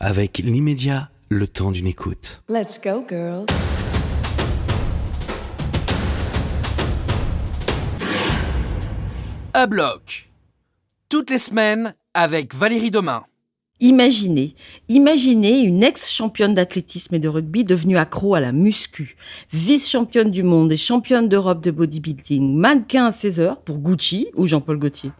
avec 0.00 0.38
l'immédiat, 0.38 1.10
le 1.28 1.48
temps 1.48 1.72
d'une 1.72 1.86
écoute. 1.86 2.42
Let's 2.48 2.80
go, 2.80 3.04
girl. 3.08 3.46
À 9.54 9.66
bloc. 9.66 10.30
Toutes 11.08 11.30
les 11.30 11.38
semaines 11.38 11.94
avec 12.14 12.54
Valérie 12.54 12.90
Domain. 12.90 13.24
Imaginez, 13.80 14.54
imaginez 14.88 15.60
une 15.60 15.84
ex-championne 15.84 16.52
d'athlétisme 16.52 17.14
et 17.14 17.20
de 17.20 17.28
rugby 17.28 17.62
devenue 17.62 17.96
accro 17.96 18.34
à 18.34 18.40
la 18.40 18.50
muscu, 18.50 19.16
vice-championne 19.52 20.32
du 20.32 20.42
monde 20.42 20.72
et 20.72 20.76
championne 20.76 21.28
d'Europe 21.28 21.62
de 21.62 21.70
bodybuilding, 21.70 22.56
mannequin 22.56 23.06
à 23.06 23.10
16 23.12 23.40
heures 23.40 23.60
pour 23.60 23.78
Gucci 23.78 24.28
ou 24.34 24.48
Jean-Paul 24.48 24.78
Gaultier. 24.78 25.12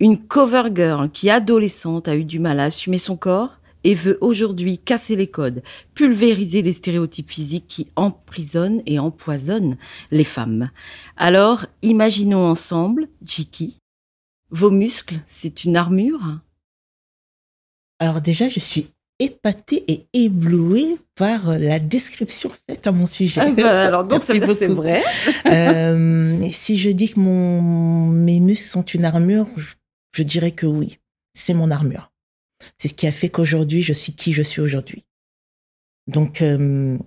Une 0.00 0.18
cover 0.18 0.64
girl 0.74 1.08
qui, 1.08 1.30
adolescente, 1.30 2.08
a 2.08 2.16
eu 2.16 2.24
du 2.24 2.40
mal 2.40 2.58
à 2.58 2.64
assumer 2.64 2.98
son 2.98 3.16
corps 3.16 3.59
et 3.84 3.94
veut 3.94 4.18
aujourd'hui 4.20 4.78
casser 4.78 5.16
les 5.16 5.28
codes, 5.28 5.62
pulvériser 5.94 6.62
les 6.62 6.72
stéréotypes 6.72 7.28
physiques 7.28 7.66
qui 7.66 7.88
emprisonnent 7.96 8.82
et 8.86 8.98
empoisonnent 8.98 9.76
les 10.10 10.24
femmes. 10.24 10.70
Alors, 11.16 11.66
imaginons 11.82 12.46
ensemble, 12.46 13.08
Jiki, 13.24 13.78
vos 14.50 14.70
muscles, 14.70 15.20
c'est 15.26 15.64
une 15.64 15.76
armure? 15.76 16.40
Alors 17.98 18.20
déjà, 18.20 18.48
je 18.48 18.60
suis 18.60 18.88
épatée 19.20 19.84
et 19.86 20.06
éblouie 20.14 20.98
par 21.14 21.58
la 21.58 21.78
description 21.78 22.50
faite 22.66 22.86
à 22.86 22.92
mon 22.92 23.06
sujet. 23.06 23.42
Ah 23.44 23.52
bah, 23.52 23.86
alors 23.86 24.04
donc 24.08 24.22
c'est 24.24 24.66
vrai. 24.66 25.02
Euh, 25.46 26.48
si 26.52 26.78
je 26.78 26.90
dis 26.90 27.12
que 27.12 27.20
mon, 27.20 28.06
mes 28.06 28.40
muscles 28.40 28.68
sont 28.68 28.82
une 28.82 29.04
armure, 29.04 29.46
je, 29.56 29.74
je 30.16 30.22
dirais 30.22 30.52
que 30.52 30.66
oui, 30.66 30.98
c'est 31.34 31.54
mon 31.54 31.70
armure. 31.70 32.10
C'est 32.78 32.88
ce 32.88 32.94
qui 32.94 33.06
a 33.06 33.12
fait 33.12 33.28
qu'aujourd'hui, 33.28 33.82
je 33.82 33.92
suis 33.92 34.12
qui 34.12 34.32
je 34.32 34.42
suis 34.42 34.60
aujourd'hui. 34.60 35.04
Donc, 36.06 36.42
euh, 36.42 36.98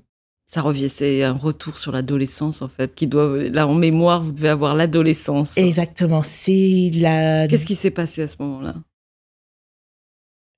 Ça 0.48 0.62
revient, 0.62 0.89
c'est 0.89 1.23
un 1.23 1.34
retour 1.34 1.77
sur 1.77 1.91
l'adolescence 1.91 2.62
en 2.62 2.68
fait, 2.68 2.93
qui 2.93 3.07
doit 3.07 3.37
là 3.49 3.68
en 3.68 3.73
mémoire, 3.73 4.21
vous 4.21 4.32
devez 4.32 4.49
avoir 4.49 4.76
l'adolescence. 4.76 5.57
exactement, 5.57 6.21
c'est 6.23 6.91
la... 6.93 7.48
Qu'est-ce 7.48 7.65
qui 7.65 7.76
s'est 7.76 7.91
passé 7.91 8.21
à 8.21 8.27
ce 8.27 8.35
moment-là? 8.40 8.76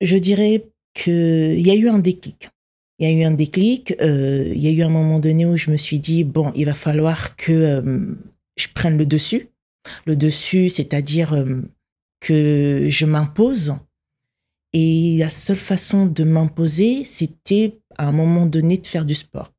Je 0.02 0.16
dirais 0.16 0.66
qu'il 0.92 1.60
y 1.60 1.70
a 1.70 1.74
eu 1.74 1.88
un 1.88 1.98
déclic. 1.98 2.50
Il 2.98 3.08
y 3.08 3.12
a 3.12 3.14
eu 3.18 3.24
un 3.24 3.30
déclic. 3.32 3.94
euh, 4.00 4.52
il 4.54 4.62
y 4.62 4.68
a 4.68 4.70
eu 4.70 4.82
un 4.82 4.88
moment 4.88 5.18
donné 5.18 5.46
où 5.46 5.56
je 5.56 5.70
me 5.70 5.76
suis 5.76 5.98
dit, 5.98 6.24
bon, 6.24 6.52
il 6.54 6.66
va 6.66 6.74
falloir 6.74 7.36
que 7.36 7.52
euh, 7.52 8.14
je 8.56 8.68
prenne 8.74 8.98
le 8.98 9.06
dessus. 9.06 9.48
Le 10.04 10.16
dessus, 10.16 10.68
c'est-à-dire 10.68 11.32
que 12.20 12.88
je 12.90 13.06
m'impose. 13.06 13.76
Et 14.78 15.16
la 15.18 15.30
seule 15.30 15.56
façon 15.56 16.04
de 16.04 16.22
m'imposer, 16.22 17.02
c'était 17.04 17.78
à 17.96 18.08
un 18.08 18.12
moment 18.12 18.44
donné 18.44 18.76
de 18.76 18.86
faire 18.86 19.06
du 19.06 19.14
sport. 19.14 19.50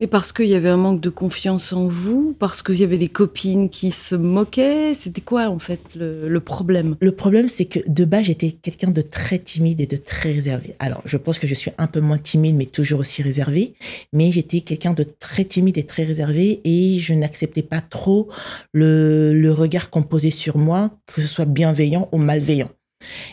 Et 0.00 0.08
parce 0.08 0.32
qu'il 0.32 0.46
y 0.46 0.54
avait 0.56 0.68
un 0.68 0.76
manque 0.76 1.00
de 1.00 1.10
confiance 1.10 1.72
en 1.72 1.86
vous, 1.86 2.34
parce 2.36 2.64
qu'il 2.64 2.74
y 2.74 2.82
avait 2.82 2.98
des 2.98 3.08
copines 3.08 3.68
qui 3.68 3.92
se 3.92 4.16
moquaient, 4.16 4.94
c'était 4.94 5.20
quoi 5.20 5.48
en 5.48 5.60
fait 5.60 5.78
le, 5.94 6.28
le 6.28 6.40
problème? 6.40 6.96
Le 7.00 7.12
problème, 7.12 7.48
c'est 7.48 7.66
que 7.66 7.78
de 7.86 8.04
base, 8.04 8.24
j'étais 8.24 8.50
quelqu'un 8.50 8.90
de 8.90 9.00
très 9.00 9.38
timide 9.38 9.80
et 9.80 9.86
de 9.86 9.96
très 9.96 10.32
réservé. 10.32 10.74
Alors, 10.80 11.02
je 11.04 11.16
pense 11.18 11.38
que 11.38 11.46
je 11.46 11.54
suis 11.54 11.70
un 11.78 11.86
peu 11.86 12.00
moins 12.00 12.18
timide, 12.18 12.56
mais 12.56 12.66
toujours 12.66 12.98
aussi 12.98 13.22
réservé. 13.22 13.74
Mais 14.12 14.32
j'étais 14.32 14.62
quelqu'un 14.62 14.92
de 14.92 15.04
très 15.04 15.44
timide 15.44 15.78
et 15.78 15.86
très 15.86 16.02
réservé 16.02 16.60
et 16.64 16.98
je 16.98 17.14
n'acceptais 17.14 17.62
pas 17.62 17.80
trop 17.80 18.28
le, 18.72 19.32
le 19.34 19.52
regard 19.52 19.88
qu'on 19.90 20.02
posait 20.02 20.32
sur 20.32 20.58
moi, 20.58 20.90
que 21.06 21.22
ce 21.22 21.28
soit 21.28 21.44
bienveillant 21.44 22.08
ou 22.10 22.18
malveillant. 22.18 22.70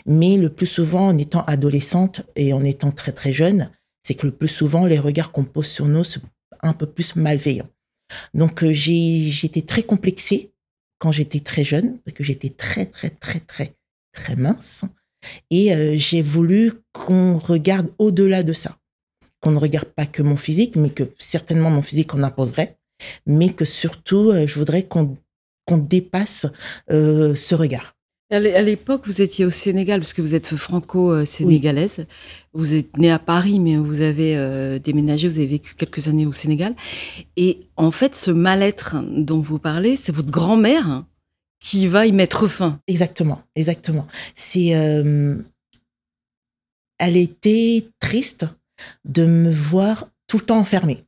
Mais 0.06 0.36
le 0.36 0.50
plus 0.50 0.66
souvent, 0.66 1.08
en 1.08 1.18
étant 1.18 1.44
adolescente 1.44 2.22
et 2.36 2.52
en 2.52 2.64
étant 2.64 2.92
très 2.92 3.12
très 3.12 3.32
jeune, 3.32 3.70
c'est 4.02 4.14
que 4.14 4.26
le 4.26 4.32
plus 4.32 4.48
souvent, 4.48 4.86
les 4.86 4.98
regards 4.98 5.32
qu'on 5.32 5.44
pose 5.44 5.66
sur 5.66 5.86
nous 5.86 6.04
sont 6.04 6.20
un 6.62 6.72
peu 6.72 6.86
plus 6.86 7.16
malveillants. 7.16 7.68
Donc, 8.34 8.62
euh, 8.62 8.72
j'ai 8.72 9.30
j'étais 9.30 9.62
très 9.62 9.82
complexée 9.82 10.52
quand 10.98 11.12
j'étais 11.12 11.40
très 11.40 11.64
jeune, 11.64 11.98
parce 11.98 12.16
que 12.16 12.24
j'étais 12.24 12.50
très, 12.50 12.86
très, 12.86 13.10
très, 13.10 13.40
très, 13.40 13.74
très 14.12 14.36
mince. 14.36 14.84
Et 15.50 15.74
euh, 15.74 15.96
j'ai 15.98 16.22
voulu 16.22 16.72
qu'on 16.92 17.36
regarde 17.36 17.88
au-delà 17.98 18.42
de 18.42 18.52
ça. 18.52 18.78
Qu'on 19.40 19.50
ne 19.50 19.58
regarde 19.58 19.88
pas 19.88 20.06
que 20.06 20.22
mon 20.22 20.36
physique, 20.36 20.76
mais 20.76 20.90
que 20.90 21.04
certainement 21.18 21.70
mon 21.70 21.82
physique 21.82 22.14
on 22.14 22.22
imposerait, 22.22 22.78
mais 23.26 23.50
que 23.50 23.64
surtout, 23.64 24.30
euh, 24.30 24.46
je 24.46 24.54
voudrais 24.58 24.84
qu'on 24.84 25.16
dépasse 25.68 26.46
ce 26.88 27.54
regard. 27.54 27.95
À 28.30 28.40
l'é- 28.40 28.54
à 28.56 28.62
l'époque, 28.62 29.06
vous 29.06 29.22
étiez 29.22 29.44
au 29.44 29.50
Sénégal, 29.50 30.00
parce 30.00 30.12
que 30.12 30.20
vous 30.20 30.34
êtes 30.34 30.56
franco-sénégalaise. 30.56 32.06
Vous 32.54 32.74
êtes 32.74 32.96
née 32.96 33.10
à 33.12 33.20
Paris, 33.20 33.60
mais 33.60 33.76
vous 33.76 34.00
avez 34.02 34.36
euh, 34.36 34.80
déménagé, 34.80 35.28
vous 35.28 35.36
avez 35.36 35.46
vécu 35.46 35.76
quelques 35.76 36.08
années 36.08 36.26
au 36.26 36.32
Sénégal. 36.32 36.74
Et 37.36 37.68
en 37.76 37.92
fait, 37.92 38.16
ce 38.16 38.32
mal-être 38.32 38.96
dont 39.06 39.38
vous 39.40 39.60
parlez, 39.60 39.94
c'est 39.94 40.10
votre 40.10 40.30
grand-mère 40.30 41.04
qui 41.60 41.86
va 41.86 42.06
y 42.06 42.12
mettre 42.12 42.48
fin. 42.48 42.80
Exactement, 42.88 43.42
exactement. 43.54 44.08
C'est, 44.34 44.74
euh, 44.74 45.36
elle 46.98 47.16
était 47.16 47.86
triste 48.00 48.46
de 49.04 49.24
me 49.24 49.52
voir 49.52 50.08
tout 50.26 50.38
le 50.38 50.44
temps 50.46 50.58
enfermée, 50.58 51.04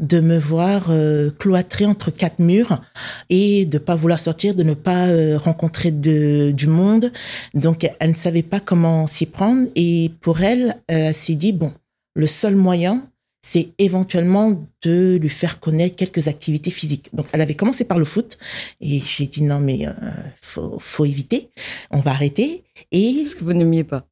de 0.00 0.20
me 0.20 0.38
voir 0.38 0.86
euh, 0.90 1.30
cloîtrée 1.30 1.86
entre 1.86 2.10
quatre 2.10 2.40
murs 2.40 2.82
et 3.30 3.66
de 3.66 3.78
pas 3.78 3.94
vouloir 3.94 4.18
sortir, 4.18 4.54
de 4.54 4.62
ne 4.62 4.74
pas 4.74 5.06
euh, 5.08 5.38
rencontrer 5.38 5.90
de, 5.90 6.50
du 6.50 6.66
monde. 6.66 7.12
Donc, 7.54 7.88
elle 8.00 8.10
ne 8.10 8.14
savait 8.14 8.42
pas 8.42 8.60
comment 8.60 9.06
s'y 9.06 9.26
prendre 9.26 9.68
et 9.76 10.10
pour 10.20 10.40
elle, 10.40 10.76
euh, 10.90 11.08
elle 11.08 11.14
s'est 11.14 11.34
dit 11.34 11.52
bon, 11.52 11.72
le 12.14 12.26
seul 12.26 12.56
moyen, 12.56 13.06
c'est 13.44 13.70
éventuellement 13.78 14.64
de 14.82 15.18
lui 15.20 15.28
faire 15.28 15.58
connaître 15.58 15.96
quelques 15.96 16.28
activités 16.28 16.70
physiques. 16.70 17.10
Donc, 17.12 17.26
elle 17.32 17.40
avait 17.40 17.56
commencé 17.56 17.84
par 17.84 17.98
le 17.98 18.04
foot 18.04 18.38
et 18.80 19.00
j'ai 19.00 19.26
dit 19.26 19.42
non 19.42 19.58
mais 19.58 19.86
euh, 19.86 19.92
faut, 20.40 20.78
faut 20.78 21.04
éviter, 21.04 21.50
on 21.90 21.98
va 21.98 22.12
arrêter. 22.12 22.62
Et 22.92 23.14
Parce 23.22 23.34
que 23.34 23.44
vous 23.44 23.52
n'aimiez 23.52 23.84
pas. 23.84 24.06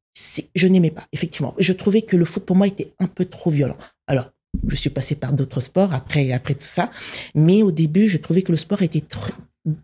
je 0.55 0.67
n'aimais 0.67 0.91
pas, 0.91 1.07
effectivement. 1.13 1.55
Je 1.57 1.71
trouvais 1.71 2.01
que 2.01 2.17
le 2.17 2.25
foot 2.25 2.45
pour 2.45 2.57
moi 2.57 2.67
était 2.67 2.91
un 2.99 3.07
peu 3.07 3.25
trop 3.25 3.49
violent. 3.49 3.77
Alors, 4.07 4.31
je 4.67 4.75
suis 4.75 4.89
passée 4.89 5.15
par 5.15 5.33
d'autres 5.33 5.59
sports 5.59 5.93
après, 5.93 6.31
après 6.31 6.53
tout 6.53 6.59
ça, 6.61 6.91
mais 7.35 7.63
au 7.63 7.71
début, 7.71 8.09
je 8.09 8.17
trouvais 8.17 8.41
que 8.41 8.51
le 8.51 8.57
sport 8.57 8.81
était 8.81 9.03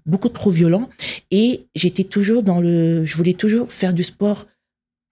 beaucoup 0.05 0.29
trop 0.29 0.51
violent 0.51 0.89
et 1.31 1.67
j'étais 1.75 2.03
toujours 2.03 2.43
dans 2.43 2.59
le, 2.59 3.05
je 3.05 3.15
voulais 3.15 3.33
toujours 3.33 3.71
faire 3.71 3.93
du 3.93 4.03
sport. 4.03 4.45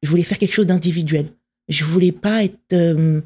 Je 0.01 0.09
voulais 0.09 0.23
faire 0.23 0.37
quelque 0.37 0.53
chose 0.53 0.67
d'individuel. 0.67 1.27
Je 1.67 1.83
voulais 1.83 2.11
pas 2.11 2.43
être 2.43 2.73
euh, 2.73 3.21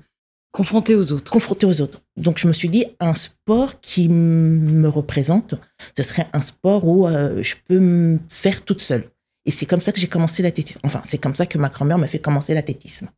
Confronté 0.52 0.96
aux 0.96 1.12
autres. 1.12 1.30
confronté 1.32 1.68
aux 1.68 1.80
autres. 1.82 2.02
Donc 2.18 2.40
je 2.40 2.48
me 2.48 2.54
suis 2.54 2.70
dit 2.70 2.86
un 3.00 3.14
sport 3.14 3.80
qui 3.82 4.10
me 4.10 4.88
représente, 4.88 5.54
ce 5.96 6.02
serait 6.02 6.28
un 6.34 6.42
sport 6.42 6.88
où 6.88 7.08
euh, 7.08 7.44
je 7.44 7.54
peux 7.68 7.80
me 7.80 8.20
faire 8.30 8.64
toute 8.66 8.82
seule. 8.82 9.12
Et 9.46 9.52
c'est 9.52 9.68
comme 9.68 9.80
ça 9.80 9.92
que 9.92 10.00
j'ai 10.00 10.08
commencé 10.08 10.42
l'athlétisme. 10.42 10.80
Enfin, 10.84 11.02
c'est 11.06 11.20
comme 11.20 11.36
ça 11.36 11.46
que 11.46 11.58
ma 11.60 11.70
grand-mère 11.70 12.00
m'a 12.00 12.08
fait 12.08 12.20
commencer 12.20 12.54
l'athlétisme. 12.54 13.10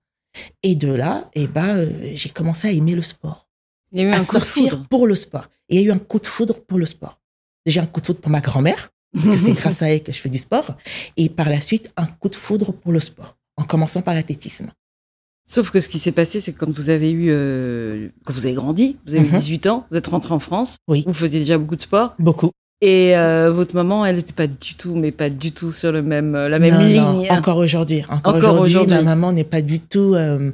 Et 0.63 0.75
de 0.75 0.93
là, 0.93 1.29
eh 1.33 1.47
ben, 1.47 1.77
euh, 1.77 1.89
j'ai 2.15 2.29
commencé 2.29 2.67
à 2.67 2.71
aimer 2.71 2.95
le 2.95 3.01
sport, 3.01 3.47
Il 3.91 3.99
y 3.99 4.01
a 4.01 4.05
eu 4.05 4.11
à 4.11 4.15
un 4.15 4.19
coup 4.19 4.25
de 4.35 4.41
sortir 4.41 4.87
pour 4.89 5.07
le 5.07 5.15
sport. 5.15 5.47
Et 5.69 5.75
il 5.77 5.81
y 5.81 5.83
a 5.85 5.87
eu 5.87 5.91
un 5.91 5.99
coup 5.99 6.19
de 6.19 6.27
foudre 6.27 6.61
pour 6.65 6.77
le 6.79 6.85
sport. 6.85 7.19
Déjà 7.65 7.81
un 7.81 7.85
coup 7.85 8.01
de 8.01 8.05
foudre 8.07 8.19
pour 8.19 8.31
ma 8.31 8.41
grand-mère, 8.41 8.89
parce 9.13 9.27
que 9.27 9.37
c'est 9.37 9.51
grâce 9.61 9.81
à 9.81 9.89
elle 9.89 10.03
que 10.03 10.11
je 10.11 10.19
fais 10.19 10.29
du 10.29 10.37
sport. 10.37 10.75
Et 11.17 11.29
par 11.29 11.49
la 11.49 11.59
suite, 11.61 11.91
un 11.97 12.05
coup 12.05 12.29
de 12.29 12.35
foudre 12.35 12.71
pour 12.73 12.91
le 12.91 12.99
sport, 12.99 13.37
en 13.57 13.63
commençant 13.63 14.01
par 14.01 14.13
l'athlétisme. 14.13 14.71
Sauf 15.49 15.69
que 15.71 15.81
ce 15.81 15.89
qui 15.89 15.99
s'est 15.99 16.13
passé, 16.13 16.39
c'est 16.39 16.53
que 16.53 16.59
quand 16.59 16.71
vous 16.71 16.89
avez 16.89 17.11
eu, 17.11 17.27
euh, 17.29 18.07
quand 18.23 18.31
vous 18.33 18.45
avez 18.45 18.55
grandi, 18.55 18.97
vous 19.05 19.15
avez 19.15 19.25
eu 19.25 19.31
Mhm. 19.31 19.37
18 19.37 19.67
ans, 19.67 19.85
vous 19.91 19.97
êtes 19.97 20.07
rentré 20.07 20.33
en 20.33 20.39
France, 20.39 20.77
Oui. 20.87 21.03
vous 21.05 21.13
faisiez 21.13 21.39
déjà 21.39 21.57
beaucoup 21.57 21.75
de 21.75 21.81
sport, 21.81 22.15
Beaucoup. 22.19 22.51
Et 22.81 23.15
euh, 23.15 23.51
votre 23.51 23.75
maman, 23.75 24.05
elle 24.05 24.15
n'était 24.15 24.33
pas 24.33 24.47
du 24.47 24.73
tout, 24.75 24.95
mais 24.95 25.11
pas 25.11 25.29
du 25.29 25.51
tout 25.51 25.71
sur 25.71 25.91
le 25.91 26.01
même, 26.01 26.33
euh, 26.33 26.49
la 26.49 26.57
même 26.57 26.73
Non, 26.73 26.83
ligne. 26.83 26.95
non, 26.95 27.29
encore 27.29 27.57
aujourd'hui. 27.57 28.03
Encore, 28.09 28.35
Encore 28.35 28.61
aujourd'hui, 28.61 28.95
ma 28.95 29.03
maman 29.03 29.31
n'est 29.33 29.43
pas 29.43 29.61
du 29.61 29.79
tout 29.79 30.15
euh, 30.15 30.51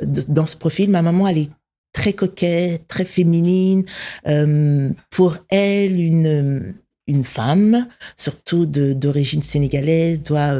dans 0.00 0.46
ce 0.46 0.56
profil. 0.56 0.88
Ma 0.90 1.02
maman, 1.02 1.26
elle 1.26 1.38
est 1.38 1.50
très 1.92 2.12
coquette, 2.12 2.86
très 2.86 3.04
féminine. 3.04 3.84
Euh, 4.28 4.88
pour 5.10 5.36
elle, 5.50 6.00
une, 6.00 6.74
une 7.08 7.24
femme, 7.24 7.88
surtout 8.16 8.66
d'origine 8.66 9.42
sénégalaise, 9.42 10.22
doit, 10.22 10.54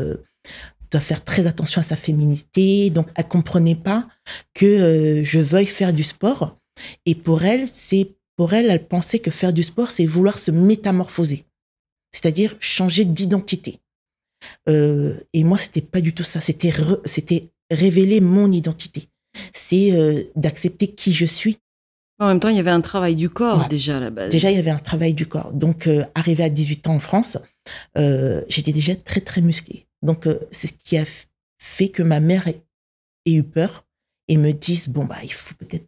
doit 0.90 1.00
faire 1.00 1.22
très 1.22 1.46
attention 1.46 1.80
à 1.80 1.84
sa 1.84 1.96
féminité. 1.96 2.90
Donc, 2.90 3.06
elle 3.14 3.28
comprenait 3.28 3.76
pas 3.76 4.08
que 4.52 5.22
je 5.24 5.38
veuille 5.38 5.66
faire 5.66 5.92
du 5.92 6.02
sport. 6.02 6.56
Et 7.06 7.14
pour 7.14 7.44
elle, 7.44 7.68
c'est 7.68 8.16
pour 8.36 8.52
elle, 8.54 8.70
elle 8.70 8.86
pensait 8.86 9.18
que 9.18 9.30
faire 9.30 9.52
du 9.52 9.62
sport, 9.62 9.90
c'est 9.90 10.06
vouloir 10.06 10.38
se 10.38 10.50
métamorphoser, 10.50 11.44
c'est-à-dire 12.12 12.56
changer 12.60 13.04
d'identité. 13.04 13.78
Euh, 14.68 15.18
et 15.32 15.44
moi, 15.44 15.58
c'était 15.58 15.80
pas 15.80 16.00
du 16.00 16.12
tout 16.12 16.22
ça. 16.24 16.40
C'était 16.40 16.72
c'était 17.04 17.48
révéler 17.70 18.20
mon 18.20 18.50
identité. 18.52 19.08
C'est 19.52 19.92
euh, 19.92 20.22
d'accepter 20.36 20.88
qui 20.88 21.12
je 21.12 21.24
suis. 21.24 21.58
En 22.20 22.28
même 22.28 22.40
temps, 22.40 22.48
il 22.48 22.56
y 22.56 22.60
avait 22.60 22.70
un 22.70 22.80
travail 22.80 23.16
du 23.16 23.28
corps 23.28 23.62
Ouais. 23.62 23.68
déjà 23.68 23.96
à 23.96 24.00
la 24.00 24.10
base. 24.10 24.30
Déjà, 24.30 24.50
il 24.50 24.56
y 24.56 24.60
avait 24.60 24.70
un 24.70 24.78
travail 24.78 25.14
du 25.14 25.26
corps. 25.26 25.52
Donc, 25.52 25.86
euh, 25.86 26.04
arrivé 26.14 26.44
à 26.44 26.48
18 26.50 26.86
ans 26.86 26.94
en 26.94 27.00
France, 27.00 27.38
euh, 27.98 28.42
j'étais 28.48 28.72
déjà 28.72 28.94
très, 28.94 29.20
très 29.20 29.40
musclée. 29.40 29.86
Donc, 30.02 30.28
c'est 30.52 30.68
ce 30.68 30.72
qui 30.84 30.98
a 30.98 31.04
fait 31.58 31.88
que 31.88 32.02
ma 32.02 32.20
mère 32.20 32.46
ait, 32.46 32.60
ait 33.26 33.32
eu 33.32 33.42
peur 33.42 33.84
et 34.28 34.36
me 34.36 34.52
disent 34.52 34.88
bon 34.88 35.04
bah 35.06 35.16
il 35.22 35.32
faut 35.32 35.54
peut-être 35.54 35.86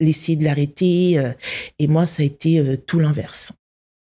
l'essayer 0.00 0.36
de 0.36 0.44
l'arrêter. 0.44 1.18
euh, 1.18 1.32
et 1.78 1.86
moi, 1.88 2.06
ça 2.06 2.22
a 2.22 2.26
été 2.26 2.58
euh, 2.58 2.76
tout 2.76 2.98
l'inverse. 2.98 3.52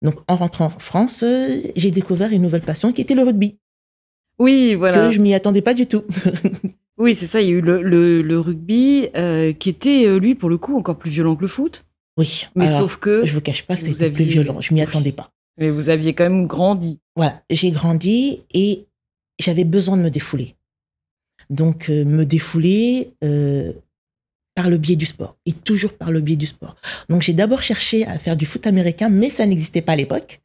Donc, 0.02 0.16
en 0.28 0.36
rentrant 0.36 0.66
en 0.66 0.70
France, 0.70 1.24
euh, 1.24 1.62
j'ai 1.76 1.92
découvert 1.92 2.32
une 2.32 2.42
nouvelle 2.44 2.62
passion 2.62 2.92
qui 2.92 3.02
était 3.02 3.16
le 3.16 3.24
rugby, 3.24 3.58
Oui, 4.40 4.76
voilà. 4.76 5.08
que 5.08 5.12
je 5.12 5.20
m'y 5.20 5.34
attendais 5.34 5.62
pas 5.62 5.74
du 5.74 5.88
tout. 5.88 6.04
Oui, 7.00 7.14
c'est 7.14 7.28
ça. 7.28 7.42
Il 7.44 7.48
y 7.48 7.52
a 7.52 7.54
eu 7.54 7.62
le, 7.62 7.84
le, 7.84 8.24
le 8.24 8.40
rugby 8.40 9.10
euh, 9.16 9.54
qui 9.54 9.70
était, 9.70 10.18
lui, 10.18 10.34
pour 10.34 10.50
le 10.50 10.58
coup, 10.58 10.76
encore 10.76 10.98
plus 10.98 11.12
violent 11.12 11.36
que 11.36 11.42
le 11.42 11.48
foot. 11.48 11.86
oui. 12.18 12.46
Mais 12.56 12.68
alors, 12.68 12.80
sauf 12.80 12.98
que 12.98 13.24
je 13.24 13.34
vous 13.36 13.42
cache 13.42 13.68
pas 13.68 13.76
que 13.76 13.84
c'était 13.84 14.10
plus 14.10 14.24
violent. 14.24 14.62
Je 14.62 14.74
m'y 14.74 14.82
attendais 14.82 15.12
pas. 15.12 15.30
mais 15.60 15.70
vous 15.70 15.90
aviez 15.90 16.16
quand 16.16 16.24
même 16.24 16.48
grandi. 16.48 16.98
Voilà, 17.16 17.44
j'ai 17.52 17.70
grandi 17.70 18.42
et 18.52 18.88
j'avais 19.38 19.64
besoin 19.64 19.96
de 19.96 20.02
me 20.02 20.10
défouler. 20.10 20.56
Donc, 21.52 21.92
euh, 21.92 22.04
me 22.04 22.26
défouler 22.26 23.12
euh, 23.24 23.74
par 24.57 24.69
le 24.71 24.77
biais 24.80 24.95
du 24.95 25.06
sport 25.06 25.38
et 25.45 25.54
toujours 25.54 25.94
par 25.94 26.09
le 26.12 26.19
biais 26.19 26.36
du 26.36 26.48
sport. 26.48 26.75
Donc, 27.09 27.21
j'ai 27.21 27.33
d'abord 27.33 27.62
cherché 27.62 28.07
à 28.07 28.18
faire 28.18 28.36
du 28.36 28.48
foot 28.48 28.65
américain, 28.65 29.07
mais 29.07 29.30
ça 29.30 29.45
n'existait 29.45 29.83
pas 29.83 29.92
à 29.92 29.95
l'époque. 29.95 30.42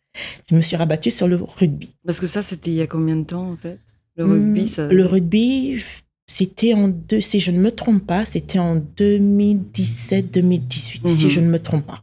Je 0.50 0.54
me 0.54 0.60
suis 0.60 0.76
rabattue 0.76 1.10
sur 1.10 1.28
le 1.28 1.36
rugby. 1.36 1.88
Parce 2.04 2.20
que 2.20 2.26
ça, 2.26 2.42
c'était 2.42 2.70
il 2.70 2.76
y 2.76 2.82
a 2.82 2.86
combien 2.86 3.16
de 3.16 3.24
temps, 3.24 3.50
en 3.50 3.56
fait? 3.56 3.78
Le 4.16 4.26
Hmm, 4.26 4.32
rugby, 4.32 4.68
ça. 4.68 4.86
Le 4.88 5.06
rugby, 5.06 5.82
c'était 6.26 6.74
en 6.74 6.88
deux, 6.88 7.22
si 7.22 7.40
je 7.40 7.50
ne 7.52 7.58
me 7.58 7.70
trompe 7.70 8.06
pas, 8.06 8.26
c'était 8.26 8.58
en 8.58 8.76
2017-2018, 8.76 11.08
si 11.08 11.24
Mhm. 11.24 11.30
je 11.30 11.40
ne 11.40 11.48
me 11.48 11.58
trompe 11.58 11.86
pas. 11.86 12.02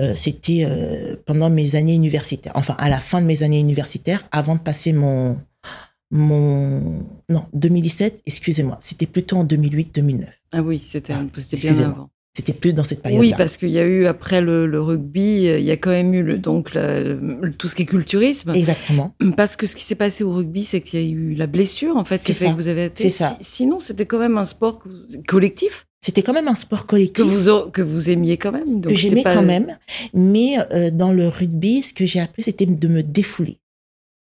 Euh, 0.00 0.14
c'était 0.14 0.64
euh, 0.66 1.16
pendant 1.24 1.48
mes 1.48 1.76
années 1.76 1.94
universitaires, 1.94 2.52
enfin 2.54 2.74
à 2.78 2.90
la 2.90 3.00
fin 3.00 3.22
de 3.22 3.26
mes 3.26 3.42
années 3.42 3.60
universitaires, 3.60 4.22
avant 4.32 4.56
de 4.56 4.60
passer 4.60 4.92
mon 4.92 5.38
mon 6.10 7.06
non 7.30 7.44
2017, 7.54 8.20
excusez-moi, 8.26 8.76
c'était 8.82 9.06
plutôt 9.06 9.36
en 9.36 9.44
2008-2009. 9.44 10.26
Ah 10.52 10.62
oui, 10.62 10.78
c'était 10.78 11.12
Ah, 11.14 11.24
bien 11.56 11.78
avant. 11.80 12.10
C'était 12.34 12.54
plus 12.54 12.72
dans 12.72 12.82
cette 12.82 13.02
période-là. 13.02 13.28
Oui, 13.28 13.34
parce 13.36 13.58
qu'il 13.58 13.68
y 13.68 13.78
a 13.78 13.84
eu, 13.84 14.06
après 14.06 14.40
le, 14.40 14.66
le 14.66 14.80
rugby, 14.80 15.48
euh, 15.48 15.58
il 15.58 15.66
y 15.66 15.70
a 15.70 15.76
quand 15.76 15.90
même 15.90 16.14
eu 16.14 16.22
le, 16.22 16.38
donc 16.38 16.72
la- 16.72 17.00
le- 17.00 17.52
tout 17.58 17.68
ce 17.68 17.76
qui 17.76 17.82
est 17.82 17.86
culturisme. 17.86 18.52
Exactement. 18.54 19.14
Parce 19.36 19.54
que 19.56 19.66
ce 19.66 19.76
qui 19.76 19.84
s'est 19.84 19.96
passé 19.96 20.24
au 20.24 20.32
rugby, 20.32 20.64
c'est 20.64 20.80
qu'il 20.80 21.00
y 21.02 21.04
a 21.04 21.06
eu 21.10 21.34
la 21.34 21.46
blessure, 21.46 21.94
en 21.94 22.04
fait, 22.04 22.16
qui 22.16 22.32
C'est 22.32 22.46
fait 22.46 22.50
que 22.52 22.56
vous 22.56 22.68
avez 22.68 22.86
été. 22.86 23.02
C'est 23.02 23.10
ça. 23.10 23.36
Si- 23.40 23.56
sinon, 23.56 23.78
c'était 23.78 24.06
quand 24.06 24.18
même 24.18 24.38
un 24.38 24.46
sport 24.46 24.78
que 24.78 24.88
vous- 24.88 25.22
collectif 25.28 25.84
C'était 26.02 26.22
quand 26.22 26.32
même 26.32 26.48
un 26.48 26.54
sport 26.54 26.82
que 26.86 26.92
collectif. 26.92 27.22
vous, 27.26 27.50
a- 27.50 27.70
que 27.70 27.82
vous 27.82 28.08
aimiez 28.08 28.38
quand 28.38 28.52
même. 28.52 28.80
donc 28.80 28.92
que 28.92 28.98
j'aimais 28.98 29.22
pas- 29.22 29.34
quand 29.34 29.42
même. 29.42 29.76
Mais 30.14 30.54
euh, 30.72 30.90
dans 30.90 31.12
le 31.12 31.28
rugby, 31.28 31.82
ce 31.82 31.92
que 31.92 32.06
j'ai 32.06 32.20
appris, 32.20 32.42
c'était 32.44 32.64
de 32.64 32.88
me 32.88 33.02
défouler. 33.02 33.58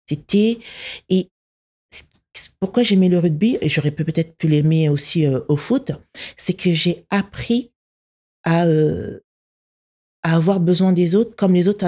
C'était 0.09 0.59
et 1.11 1.29
pourquoi 2.49 2.83
j'aimais 2.83 3.09
le 3.09 3.19
rugby 3.19 3.59
et 3.61 3.69
j'aurais 3.69 3.91
peut-être 3.91 4.37
pu 4.37 4.49
l'aimer 4.49 4.89
aussi 4.89 5.27
euh, 5.27 5.41
au 5.49 5.57
foot, 5.57 5.93
c'est 6.37 6.55
que 6.55 6.73
j'ai 6.73 7.07
appris 7.11 7.73
à 8.45 8.67
euh, 8.67 9.21
à 10.23 10.37
avoir 10.37 10.61
besoin 10.61 10.93
des 10.93 11.15
autres 11.15 11.35
comme 11.37 11.55
les 11.55 11.69
autres 11.69 11.87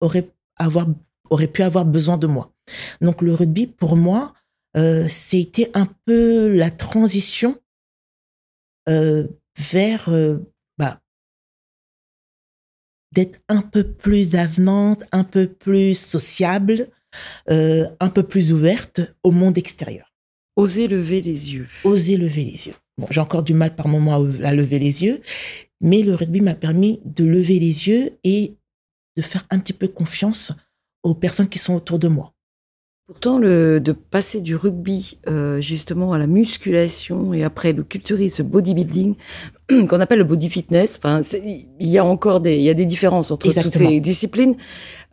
auraient 0.00 0.32
pu 1.48 1.62
avoir 1.62 1.84
besoin 1.84 2.16
de 2.16 2.26
moi. 2.26 2.52
Donc 3.00 3.20
le 3.20 3.34
rugby 3.34 3.66
pour 3.66 3.96
moi, 3.96 4.32
euh, 4.76 5.06
c'était 5.08 5.70
un 5.74 5.86
peu 6.06 6.48
la 6.48 6.70
transition 6.70 7.56
vers 8.86 10.10
bah, 10.78 11.00
d'être 13.12 13.40
un 13.48 13.62
peu 13.62 13.84
plus 13.84 14.34
avenante, 14.34 15.04
un 15.12 15.24
peu 15.24 15.46
plus 15.46 15.98
sociable, 15.98 16.88
euh, 17.50 17.86
un 18.00 18.08
peu 18.08 18.22
plus 18.22 18.52
ouverte 18.52 19.00
au 19.22 19.30
monde 19.30 19.58
extérieur. 19.58 20.12
Oser 20.56 20.88
lever 20.88 21.20
les 21.20 21.54
yeux. 21.54 21.66
Oser 21.84 22.16
lever 22.16 22.44
les 22.44 22.68
yeux. 22.68 22.74
Bon, 22.96 23.06
j'ai 23.10 23.20
encore 23.20 23.42
du 23.42 23.54
mal 23.54 23.74
par 23.74 23.88
moment 23.88 24.14
à, 24.14 24.48
à 24.48 24.54
lever 24.54 24.78
les 24.78 25.04
yeux, 25.04 25.20
mais 25.80 26.02
le 26.02 26.14
rugby 26.14 26.40
m'a 26.40 26.54
permis 26.54 27.00
de 27.04 27.24
lever 27.24 27.58
les 27.58 27.88
yeux 27.88 28.12
et 28.22 28.54
de 29.16 29.22
faire 29.22 29.44
un 29.50 29.58
petit 29.58 29.72
peu 29.72 29.88
confiance 29.88 30.52
aux 31.02 31.14
personnes 31.14 31.48
qui 31.48 31.58
sont 31.58 31.74
autour 31.74 31.98
de 31.98 32.08
moi. 32.08 32.34
Pourtant, 33.06 33.36
le, 33.36 33.80
de 33.80 33.92
passer 33.92 34.40
du 34.40 34.56
rugby 34.56 35.18
euh, 35.28 35.60
justement 35.60 36.14
à 36.14 36.18
la 36.18 36.26
musculation 36.26 37.34
et 37.34 37.44
après 37.44 37.74
le 37.74 37.82
culturisme, 37.82 38.44
le 38.44 38.48
bodybuilding, 38.48 39.14
qu'on 39.68 40.00
appelle 40.00 40.20
le 40.20 40.24
body 40.24 40.48
fitness, 40.48 40.98
il 41.38 41.66
y 41.86 41.98
a 41.98 42.04
encore 42.04 42.40
des, 42.40 42.56
il 42.56 42.62
y 42.62 42.70
a 42.70 42.74
des 42.74 42.86
différences 42.86 43.30
entre 43.30 43.52
toutes 43.52 43.74
ces 43.74 44.00
disciplines. 44.00 44.56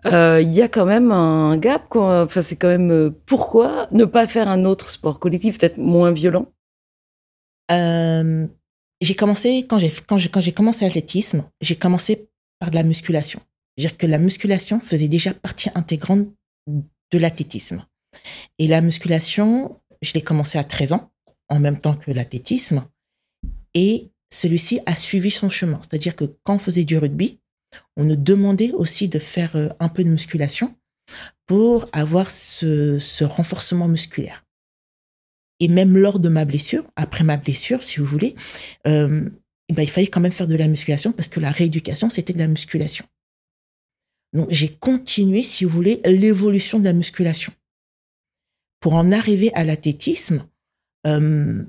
Euh, 0.06 0.42
Il 0.42 0.52
y 0.52 0.62
a 0.62 0.68
quand 0.68 0.86
même 0.86 1.12
un 1.12 1.58
gap. 1.58 1.88
Quoi. 1.90 2.24
Enfin, 2.24 2.42
c'est 2.42 2.56
quand 2.56 2.68
même 2.68 2.92
euh, 2.92 3.10
pourquoi 3.26 3.88
ne 3.92 4.06
pas 4.06 4.28
faire 4.28 4.48
un 4.48 4.66
autre 4.66 4.90
sport 4.90 5.20
collectif, 5.20 5.60
peut-être 5.60 5.78
moins 5.78 6.12
violent? 6.12 6.52
Euh, 7.72 8.48
j'ai 9.00 9.16
commencé 9.16 9.66
quand 9.68 9.80
j'ai 9.80 9.92
quand 10.08 10.18
j'ai 10.18 10.30
quand 10.30 10.42
j'ai 10.42 10.52
commencé 10.52 10.86
l'athlétisme, 10.86 11.46
j'ai 11.62 11.76
commencé 11.76 12.30
par 12.60 12.70
de 12.70 12.76
la 12.76 12.84
musculation. 12.84 13.40
C'est-à-dire 13.76 13.98
que 13.98 14.06
la 14.06 14.18
musculation 14.18 14.80
faisait 14.80 15.08
déjà 15.08 15.34
partie 15.34 15.70
intégrante 15.76 16.28
de 16.68 17.18
l'athlétisme. 17.18 17.86
Et 18.60 18.68
la 18.68 18.82
musculation, 18.82 19.80
je 20.02 20.14
l'ai 20.14 20.22
commencé 20.22 20.58
à 20.58 20.64
13 20.64 20.94
ans, 20.94 21.12
en 21.50 21.60
même 21.60 21.80
temps 21.80 21.96
que 21.96 22.12
l'athlétisme. 22.12 22.86
Et 23.74 24.12
celui-ci 24.30 24.82
a 24.86 24.96
suivi 24.96 25.32
son 25.32 25.50
chemin. 25.50 25.80
C'est-à-dire 25.82 26.16
que 26.16 26.26
quand 26.44 26.56
on 26.56 26.60
faisait 26.60 26.84
du 26.84 26.98
rugby, 26.98 27.40
on 27.98 28.04
nous 28.04 28.16
demandait 28.16 28.72
aussi 28.72 29.08
de 29.08 29.20
faire 29.20 29.56
euh, 29.56 29.70
un 29.80 29.90
peu 29.90 30.04
de 30.04 30.10
musculation 30.10 30.76
pour 31.46 31.88
avoir 31.92 32.32
ce, 32.32 33.00
ce 33.00 33.24
renforcement 33.24 33.88
musculaire. 33.88 34.46
Et 35.60 35.68
même 35.68 35.96
lors 35.96 36.20
de 36.20 36.30
ma 36.30 36.46
blessure, 36.46 36.84
après 36.96 37.24
ma 37.24 37.38
blessure, 37.38 37.84
si 37.84 38.00
vous 38.00 38.06
voulez, 38.06 38.36
euh, 38.88 39.30
eh 39.70 39.74
ben, 39.74 39.84
il 39.84 39.90
fallait 39.90 40.08
quand 40.08 40.20
même 40.20 40.32
faire 40.32 40.48
de 40.48 40.56
la 40.56 40.68
musculation 40.68 41.12
parce 41.12 41.28
que 41.28 41.40
la 41.40 41.52
rééducation, 41.52 42.10
c'était 42.10 42.34
de 42.34 42.40
la 42.40 42.48
musculation. 42.48 43.06
Donc, 44.34 44.48
j'ai 44.50 44.70
continué, 44.70 45.44
si 45.44 45.64
vous 45.64 45.70
voulez, 45.70 46.02
l'évolution 46.06 46.80
de 46.80 46.86
la 46.86 46.94
musculation. 46.94 47.54
Pour 48.80 48.96
en 48.96 49.12
arriver 49.12 49.54
à 49.54 49.64
l'athlétisme, 49.64 50.48
euh, 51.06 51.64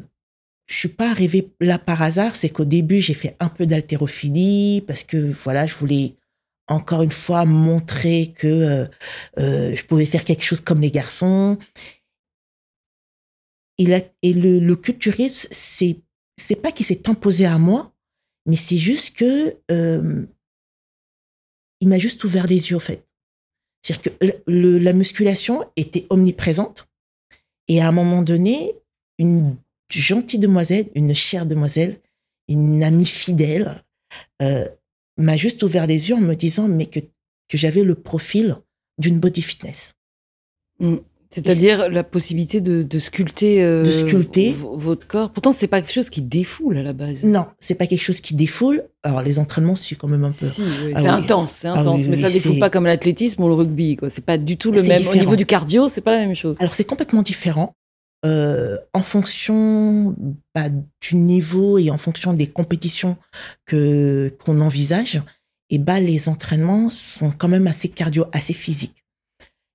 je 0.73 0.79
suis 0.79 0.89
pas 0.89 1.11
arrivée 1.11 1.53
là 1.61 1.79
par 1.79 2.01
hasard. 2.01 2.35
C'est 2.35 2.49
qu'au 2.49 2.65
début, 2.65 3.03
j'ai 3.03 3.13
fait 3.13 3.37
un 3.41 3.51
peu 3.51 3.67
d'haltérophilie 3.67 4.83
parce 4.87 5.05
que, 5.05 5.19
voilà, 5.19 5.67
je 5.67 5.75
voulais 5.75 6.17
encore 6.67 7.03
une 7.03 7.11
fois 7.11 7.45
montrer 7.45 8.33
que 8.35 8.47
euh, 8.47 8.87
euh, 9.39 9.77
je 9.77 9.85
pouvais 9.85 10.07
faire 10.07 10.25
quelque 10.25 10.45
chose 10.45 10.63
comme 10.63 10.81
les 10.81 10.91
garçons. 10.91 11.59
Et, 13.77 13.85
le, 14.23 14.75
culturisme, 14.75 15.49
c'est 15.51 15.99
c'est 16.39 16.57
pas 16.57 16.73
qu'il 16.73 16.87
s'est 16.87 17.09
imposé 17.09 17.45
à 17.45 17.59
moi, 17.59 17.93
mais 18.47 18.57
c'est 18.57 18.79
juste 18.79 19.15
que 19.15 19.57
euh, 19.71 20.25
il 21.81 21.89
m'a 21.89 21.99
juste 21.99 22.25
ouvert 22.25 22.47
les 22.47 22.71
yeux, 22.71 22.77
en 22.77 22.81
fait. 22.81 23.07
C'est-à-dire 23.83 24.15
que 24.15 24.43
la 24.47 24.93
musculation 24.95 25.65
était 25.77 26.07
omniprésente, 26.09 26.89
et 27.69 27.83
à 27.83 27.89
un 27.89 27.93
moment 27.93 28.23
donné, 28.23 28.75
une 29.19 29.57
gentille 30.01 30.39
demoiselle, 30.41 30.87
une 30.95 31.15
chère 31.15 31.47
demoiselle, 31.47 32.01
une 32.49 32.83
amie 32.83 33.07
fidèle, 33.07 33.83
euh, 34.43 34.67
m'a 35.19 35.37
juste 35.37 35.63
ouvert 35.63 35.87
les 35.87 36.09
yeux 36.11 36.17
en 36.17 36.21
me 36.21 36.35
disant 36.35 36.69
mais 36.69 36.87
que, 36.87 37.01
que 37.49 37.59
j'avais 37.59 37.83
le 37.83 37.95
profil 37.95 38.57
d'une 38.99 39.21
body 39.21 39.43
fitness. 39.43 39.95
C'est-à-dire 41.31 41.89
la 41.89 42.05
possibilité 42.05 42.61
de, 42.61 42.83
de 42.83 42.99
sculpter, 42.99 43.63
euh, 43.63 43.85
De 43.85 43.91
sculpter. 43.91 44.55
votre 44.75 45.07
corps. 45.07 45.31
Pourtant, 45.33 45.51
c'est 45.53 45.67
pas 45.67 45.81
quelque 45.81 45.93
chose 45.95 46.11
qui 46.11 46.21
défoule 46.21 46.77
à 46.77 46.83
la 46.83 46.93
base. 46.93 47.25
Non, 47.25 47.47
c'est 47.59 47.75
pas 47.75 47.87
quelque 47.87 48.03
chose 48.03 48.21
qui 48.21 48.35
défoule. 48.35 48.85
Alors 49.03 49.23
les 49.23 49.39
entraînements, 49.39 49.75
c'est 49.77 49.95
quand 49.95 50.09
même 50.09 50.25
un 50.25 50.31
peu. 50.31 50.47
Si, 50.47 50.61
oui, 50.85 50.93
Ah 50.95 51.01
c'est 51.01 51.09
oui. 51.09 51.15
intense, 51.15 51.53
c'est 51.53 51.69
Ah 51.69 51.73
intense, 51.79 52.03
oui, 52.03 52.09
mais 52.11 52.17
ça 52.17 52.29
défoule 52.31 52.59
pas 52.59 52.69
comme 52.69 52.85
l'athlétisme 52.85 53.43
ou 53.43 53.49
le 53.49 53.55
rugby. 53.55 53.97
quoi. 53.97 54.11
C'est 54.11 54.25
pas 54.27 54.37
du 54.37 54.59
tout 54.59 54.73
le 54.73 54.83
même. 54.83 55.07
Au 55.09 55.15
niveau 55.15 55.37
du 55.37 55.47
cardio, 55.47 55.89
c'est 55.89 56.03
pas 56.03 56.11
la 56.13 56.27
même 56.27 56.35
chose. 56.35 56.57
Alors 56.59 56.75
c'est 56.75 56.85
complètement 56.85 57.23
différent 57.23 57.75
euh, 58.25 58.79
en 58.93 59.03
fonction 59.03 60.15
bah, 60.55 60.69
du 61.01 61.17
niveau 61.17 61.79
et 61.79 61.91
en 61.91 61.99
fonction 61.99 62.33
des 62.33 62.47
compétitions 62.47 63.17
que 63.67 64.35
qu'on 64.45 64.61
envisage. 64.61 65.23
Et 65.71 65.79
bah 65.79 66.01
les 66.01 66.29
entraînements 66.29 66.91
sont 66.91 67.31
quand 67.31 67.49
même 67.49 67.67
assez 67.67 67.89
cardio, 67.89 68.27
assez 68.33 68.53
physiques. 68.53 68.97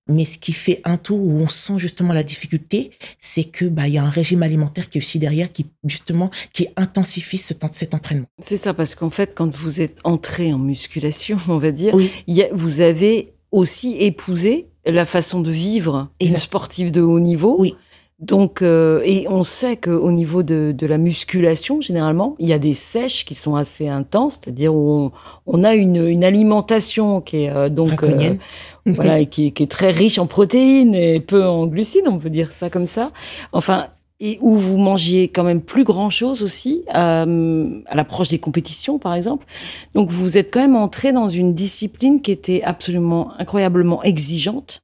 Mais 0.09 0.23
ce 0.23 0.37
qui 0.37 0.53
fait 0.53 0.79
un 0.85 0.95
tout 0.95 1.15
où 1.15 1.31
on 1.41 1.49
sent 1.49 1.79
justement 1.79 2.13
la 2.13 2.23
difficulté, 2.23 2.91
c'est 3.19 3.43
que 3.43 3.65
bah 3.65 3.87
il 3.87 3.95
y 3.95 3.97
a 3.97 4.03
un 4.03 4.09
régime 4.09 4.41
alimentaire 4.43 4.89
qui 4.89 4.99
est 4.99 5.01
aussi 5.01 5.19
derrière, 5.19 5.51
qui 5.51 5.65
justement 5.83 6.29
qui 6.53 6.69
intensifie 6.77 7.37
cet, 7.37 7.63
en- 7.65 7.71
cet 7.73 7.93
entraînement. 7.93 8.27
C'est 8.41 8.55
ça, 8.55 8.73
parce 8.73 8.95
qu'en 8.95 9.09
fait, 9.09 9.33
quand 9.35 9.53
vous 9.53 9.81
êtes 9.81 9.97
entré 10.05 10.53
en 10.53 10.59
musculation, 10.59 11.37
on 11.49 11.57
va 11.57 11.71
dire, 11.71 11.93
Oui, 11.93 12.09
il 12.27 12.35
y 12.37 12.43
a- 12.43 12.49
vous 12.53 12.79
avez 12.79 13.33
aussi 13.51 13.97
épousé 13.97 14.67
la 14.85 15.03
façon 15.05 15.41
de 15.41 15.51
vivre 15.51 16.09
d'une 16.21 16.37
sportive 16.37 16.91
de 16.91 17.01
haut 17.01 17.19
niveau. 17.19 17.57
Oui. 17.59 17.75
Donc, 18.19 18.63
euh, 18.63 19.01
et 19.05 19.27
on 19.29 19.43
sait 19.43 19.77
qu'au 19.77 20.11
niveau 20.11 20.41
de, 20.41 20.73
de 20.75 20.87
la 20.87 20.97
musculation, 20.97 21.81
généralement, 21.81 22.35
il 22.39 22.47
y 22.47 22.53
a 22.53 22.57
des 22.57 22.73
sèches 22.73 23.25
qui 23.25 23.35
sont 23.35 23.55
assez 23.55 23.87
intenses, 23.87 24.39
c'est-à-dire 24.41 24.73
où 24.73 24.91
on, 24.91 25.11
on 25.45 25.63
a 25.63 25.75
une, 25.75 26.07
une 26.07 26.23
alimentation 26.23 27.21
qui 27.21 27.43
est 27.43 27.49
euh, 27.49 27.69
donc 27.69 28.01
euh, 28.01 28.35
voilà, 28.87 29.19
et 29.19 29.27
qui, 29.27 29.51
qui 29.51 29.61
est 29.61 29.71
très 29.71 29.91
riche 29.91 30.17
en 30.17 30.25
protéines 30.25 30.95
et 30.95 31.19
peu 31.19 31.45
en 31.45 31.67
glucides, 31.67 32.07
on 32.07 32.17
peut 32.17 32.31
dire 32.31 32.51
ça 32.51 32.71
comme 32.71 32.87
ça. 32.87 33.11
Enfin, 33.51 33.87
et 34.19 34.39
où 34.41 34.55
vous 34.55 34.79
mangiez 34.79 35.27
quand 35.27 35.43
même 35.43 35.61
plus 35.61 35.83
grand 35.83 36.09
chose 36.09 36.41
aussi, 36.41 36.83
euh, 36.95 37.81
à 37.85 37.95
l'approche 37.95 38.29
des 38.29 38.39
compétitions 38.39 38.97
par 38.97 39.13
exemple. 39.13 39.45
Donc 39.93 40.09
vous 40.09 40.39
êtes 40.39 40.51
quand 40.51 40.61
même 40.61 40.75
entré 40.75 41.11
dans 41.11 41.29
une 41.29 41.53
discipline 41.53 42.21
qui 42.21 42.31
était 42.31 42.63
absolument 42.63 43.31
incroyablement 43.37 44.01
exigeante, 44.01 44.79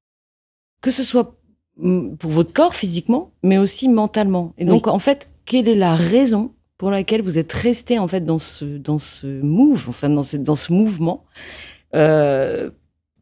que 0.81 0.91
ce 0.91 1.03
soit 1.03 1.33
pour 1.77 2.29
votre 2.29 2.53
corps 2.53 2.75
physiquement, 2.75 3.31
mais 3.41 3.57
aussi 3.57 3.89
mentalement. 3.89 4.53
Et 4.57 4.65
donc 4.65 4.87
en 4.87 4.99
fait, 4.99 5.29
quelle 5.45 5.67
est 5.67 5.75
la 5.75 5.95
raison 5.95 6.53
pour 6.77 6.91
laquelle 6.91 7.21
vous 7.21 7.37
êtes 7.37 7.53
resté 7.53 7.97
en 7.99 8.07
fait 8.07 8.21
dans 8.21 8.39
ce 8.39 8.65
dans 8.65 8.99
ce 8.99 9.27
move, 9.41 9.85
enfin 9.89 10.09
dans 10.09 10.23
ce, 10.23 10.37
dans 10.37 10.55
ce 10.55 10.73
mouvement 10.73 11.23
euh, 11.95 12.71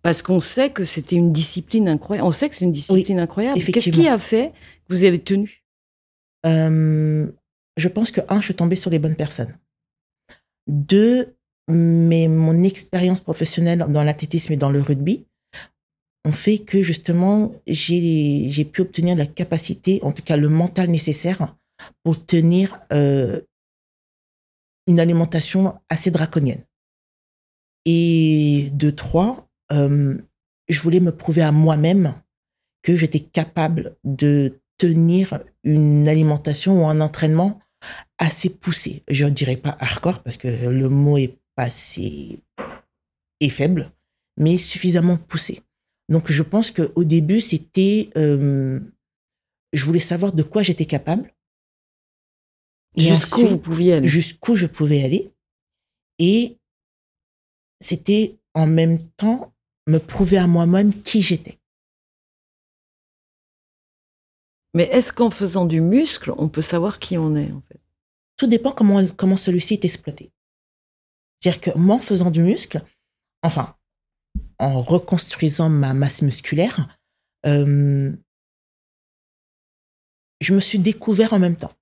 parce 0.01 0.21
qu'on 0.21 0.39
sait 0.39 0.71
que 0.71 0.83
c'était 0.83 1.15
une 1.15 1.31
discipline 1.31 1.87
incroyable. 1.87 2.27
On 2.27 2.31
sait 2.31 2.49
que 2.49 2.55
c'est 2.55 2.65
une 2.65 2.71
discipline 2.71 3.19
incroyable. 3.19 3.61
Qu'est-ce 3.61 3.91
qui 3.91 4.07
a 4.07 4.17
fait 4.17 4.51
que 4.87 4.93
vous 4.95 5.03
avez 5.03 5.19
tenu? 5.19 5.63
Euh, 6.45 7.31
Je 7.77 7.87
pense 7.87 8.11
que 8.11 8.21
un, 8.27 8.39
je 8.39 8.45
suis 8.45 8.55
tombée 8.55 8.75
sur 8.75 8.89
les 8.89 8.99
bonnes 8.99 9.15
personnes. 9.15 9.55
Deux, 10.67 11.35
mais 11.67 12.27
mon 12.27 12.63
expérience 12.63 13.19
professionnelle 13.19 13.85
dans 13.89 14.03
l'athlétisme 14.03 14.53
et 14.53 14.57
dans 14.57 14.71
le 14.71 14.81
rugby 14.81 15.27
ont 16.25 16.33
fait 16.33 16.59
que 16.59 16.83
justement 16.83 17.53
j'ai 17.65 18.65
pu 18.65 18.81
obtenir 18.81 19.15
la 19.15 19.25
capacité, 19.25 19.99
en 20.03 20.11
tout 20.11 20.23
cas 20.23 20.37
le 20.37 20.49
mental 20.49 20.89
nécessaire 20.89 21.55
pour 22.03 22.23
tenir 22.25 22.79
euh, 22.93 23.41
une 24.87 24.99
alimentation 24.99 25.79
assez 25.89 26.11
draconienne. 26.11 26.63
Et 27.85 28.69
de 28.73 28.91
trois, 28.91 29.47
euh, 29.71 30.17
je 30.67 30.81
voulais 30.81 30.99
me 30.99 31.11
prouver 31.11 31.41
à 31.41 31.51
moi-même 31.51 32.13
que 32.83 32.95
j'étais 32.95 33.19
capable 33.19 33.95
de 34.03 34.59
tenir 34.77 35.43
une 35.63 36.07
alimentation 36.07 36.83
ou 36.83 36.87
un 36.87 37.01
entraînement 37.01 37.59
assez 38.19 38.49
poussé. 38.49 39.03
Je 39.09 39.25
ne 39.25 39.31
dirais 39.31 39.57
pas 39.57 39.75
hardcore 39.79 40.21
parce 40.21 40.37
que 40.37 40.47
le 40.47 40.89
mot 40.89 41.17
est 41.17 41.37
pas 41.55 41.63
assez 41.63 42.39
est 43.39 43.49
faible, 43.49 43.91
mais 44.37 44.57
suffisamment 44.57 45.17
poussé. 45.17 45.61
Donc 46.11 46.29
je 46.29 46.43
pense 46.43 46.71
qu'au 46.71 47.03
début, 47.05 47.39
c'était... 47.39 48.09
Euh, 48.17 48.81
je 49.71 49.85
voulais 49.85 49.99
savoir 49.99 50.33
de 50.33 50.43
quoi 50.43 50.61
j'étais 50.61 50.85
capable 50.85 51.33
Jusqu'où 52.97 53.45
vous 53.45 53.57
pouviez 53.57 53.93
aller? 53.93 54.07
Jusqu'où 54.09 54.57
je 54.57 54.67
pouvais 54.67 55.01
aller. 55.05 55.33
Et 56.19 56.57
c'était 57.79 58.37
en 58.53 58.67
même 58.67 59.07
temps 59.11 59.53
me 59.87 59.99
prouver 59.99 60.37
à 60.37 60.47
moi-même 60.47 61.01
qui 61.01 61.21
j'étais. 61.21 61.57
Mais 64.73 64.83
est-ce 64.83 65.13
qu'en 65.13 65.29
faisant 65.29 65.65
du 65.65 65.79
muscle, 65.79 66.33
on 66.37 66.49
peut 66.49 66.61
savoir 66.61 66.99
qui 66.99 67.17
on 67.17 67.37
est 67.37 67.53
en 67.53 67.61
fait? 67.61 67.79
Tout 68.35 68.47
dépend 68.47 68.71
comment, 68.71 69.07
comment 69.15 69.37
celui-ci 69.37 69.75
est 69.75 69.85
exploité. 69.85 70.33
C'est-à-dire 71.39 71.61
que 71.61 71.79
moi, 71.79 71.95
en 71.95 71.99
faisant 71.99 72.31
du 72.31 72.41
muscle, 72.41 72.83
enfin, 73.43 73.77
en 74.61 74.81
reconstruisant 74.81 75.69
ma 75.69 75.93
masse 75.93 76.21
musculaire, 76.21 76.97
euh, 77.45 78.11
je 80.39 80.53
me 80.53 80.61
suis 80.61 80.79
découvert 80.79 81.33
en 81.33 81.39
même 81.39 81.57
temps 81.57 81.73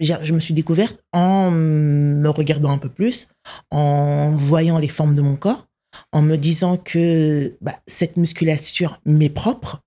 je 0.00 0.32
me 0.32 0.40
suis 0.40 0.54
découverte 0.54 1.02
en 1.12 1.50
me 1.50 2.28
regardant 2.28 2.70
un 2.70 2.78
peu 2.78 2.88
plus, 2.88 3.28
en 3.70 4.36
voyant 4.36 4.78
les 4.78 4.88
formes 4.88 5.14
de 5.14 5.22
mon 5.22 5.36
corps, 5.36 5.66
en 6.12 6.22
me 6.22 6.36
disant 6.36 6.76
que 6.76 7.56
bah, 7.60 7.80
cette 7.86 8.16
musculature 8.16 9.00
m'est 9.04 9.30
propre. 9.30 9.80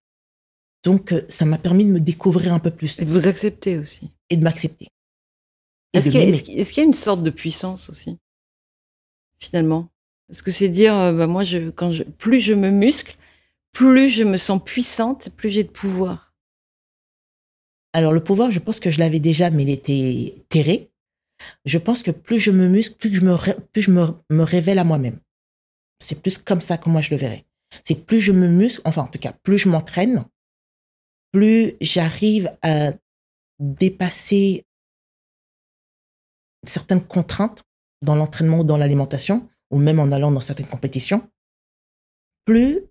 Donc, 0.84 1.12
euh, 1.12 1.26
ça 1.28 1.46
m'a 1.46 1.58
permis 1.58 1.84
de 1.84 1.92
me 1.92 2.00
découvrir 2.00 2.54
un 2.54 2.60
peu 2.60 2.72
plus. 2.72 3.00
Et 3.00 3.06
de 3.06 3.10
vous 3.10 3.28
accepter 3.28 3.78
aussi. 3.78 4.12
Et 4.30 4.38
de 4.38 4.44
m'accepter. 4.44 4.88
Est-ce 5.94 6.10
qu'il 6.10 6.78
y, 6.78 6.80
a 6.80 6.84
une 6.84 6.94
sorte 6.94 7.24
de 7.24 7.30
puissance 7.30 7.90
aussi, 7.90 8.18
finalement? 9.40 9.90
Est-ce 10.30 10.44
que 10.44 10.52
c'est 10.52 10.70
dire, 10.70 10.96
euh, 10.96 11.14
bah, 11.14 11.28
moi, 11.28 11.44
plus 12.18 12.40
je 12.40 12.54
me 12.54 12.70
muscle, 12.70 13.16
plus 13.72 14.10
je 14.10 14.24
me 14.24 14.38
sens 14.38 14.62
puissante, 14.64 15.30
plus 15.36 15.50
j'ai 15.50 15.64
de 15.64 15.70
pouvoir 15.70 16.28
alors 17.98 18.14
le 18.14 18.24
pouvoir, 18.24 18.52
je 18.52 18.60
pense 18.60 18.80
que 18.80 18.92
je 18.92 19.00
l'avais 19.00 19.20
déjà, 19.20 19.50
mais 19.50 19.64
il 19.64 19.72
était 19.72 20.36
terré. 20.50 20.92
Je 21.66 21.80
pense 21.80 22.04
que 22.04 22.12
plus 22.12 22.40
je 22.40 22.52
me 22.52 22.68
muscle, 22.68 22.96
plus 22.96 23.12
je 23.12 23.22
me, 23.22 23.36
plus 23.72 23.82
je 23.82 23.92
me, 23.92 24.44
révèle 24.44 24.78
à 24.78 24.84
moi-même. 24.84 25.20
C'est 26.00 26.22
plus 26.22 26.38
comme 26.38 26.62
ça 26.62 26.78
que 26.78 26.92
moi 26.92 27.02
je 27.02 27.10
le 27.10 27.18
verrais. 27.18 27.46
C'est 27.84 28.06
plus 28.06 28.22
je 28.22 28.32
me 28.32 28.50
muscle, 28.50 28.82
enfin 28.86 29.02
en 29.02 29.08
tout 29.08 29.18
cas, 29.18 29.32
plus 29.32 29.58
je 29.58 29.70
m'entraîne, 29.70 30.26
plus 31.32 31.74
j'arrive 31.82 32.56
à 32.62 32.92
dépasser 33.60 34.64
certaines 36.68 37.04
contraintes 37.04 37.64
dans 38.04 38.16
l'entraînement 38.16 38.60
ou 38.60 38.64
dans 38.64 38.78
l'alimentation, 38.78 39.50
ou 39.72 39.80
même 39.80 40.00
en 40.00 40.12
allant 40.12 40.32
dans 40.32 40.40
certaines 40.42 40.68
compétitions, 40.68 41.30
plus 42.46 42.82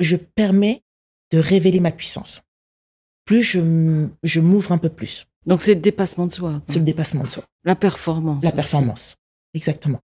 je 0.00 0.16
permets 0.16 0.82
de 1.30 1.38
révéler 1.38 1.80
ma 1.80 1.90
puissance 1.90 2.44
plus 3.24 3.42
je, 3.42 4.08
je 4.22 4.40
m'ouvre 4.40 4.72
un 4.72 4.78
peu 4.78 4.88
plus. 4.88 5.26
Donc 5.46 5.62
c'est 5.62 5.74
le 5.74 5.80
dépassement 5.80 6.26
de 6.26 6.32
soi. 6.32 6.62
C'est 6.66 6.78
le 6.78 6.84
dépassement 6.84 7.24
de 7.24 7.28
soi. 7.28 7.44
La 7.64 7.76
performance. 7.76 8.42
La 8.42 8.52
performance, 8.52 9.16
exactement. 9.52 10.00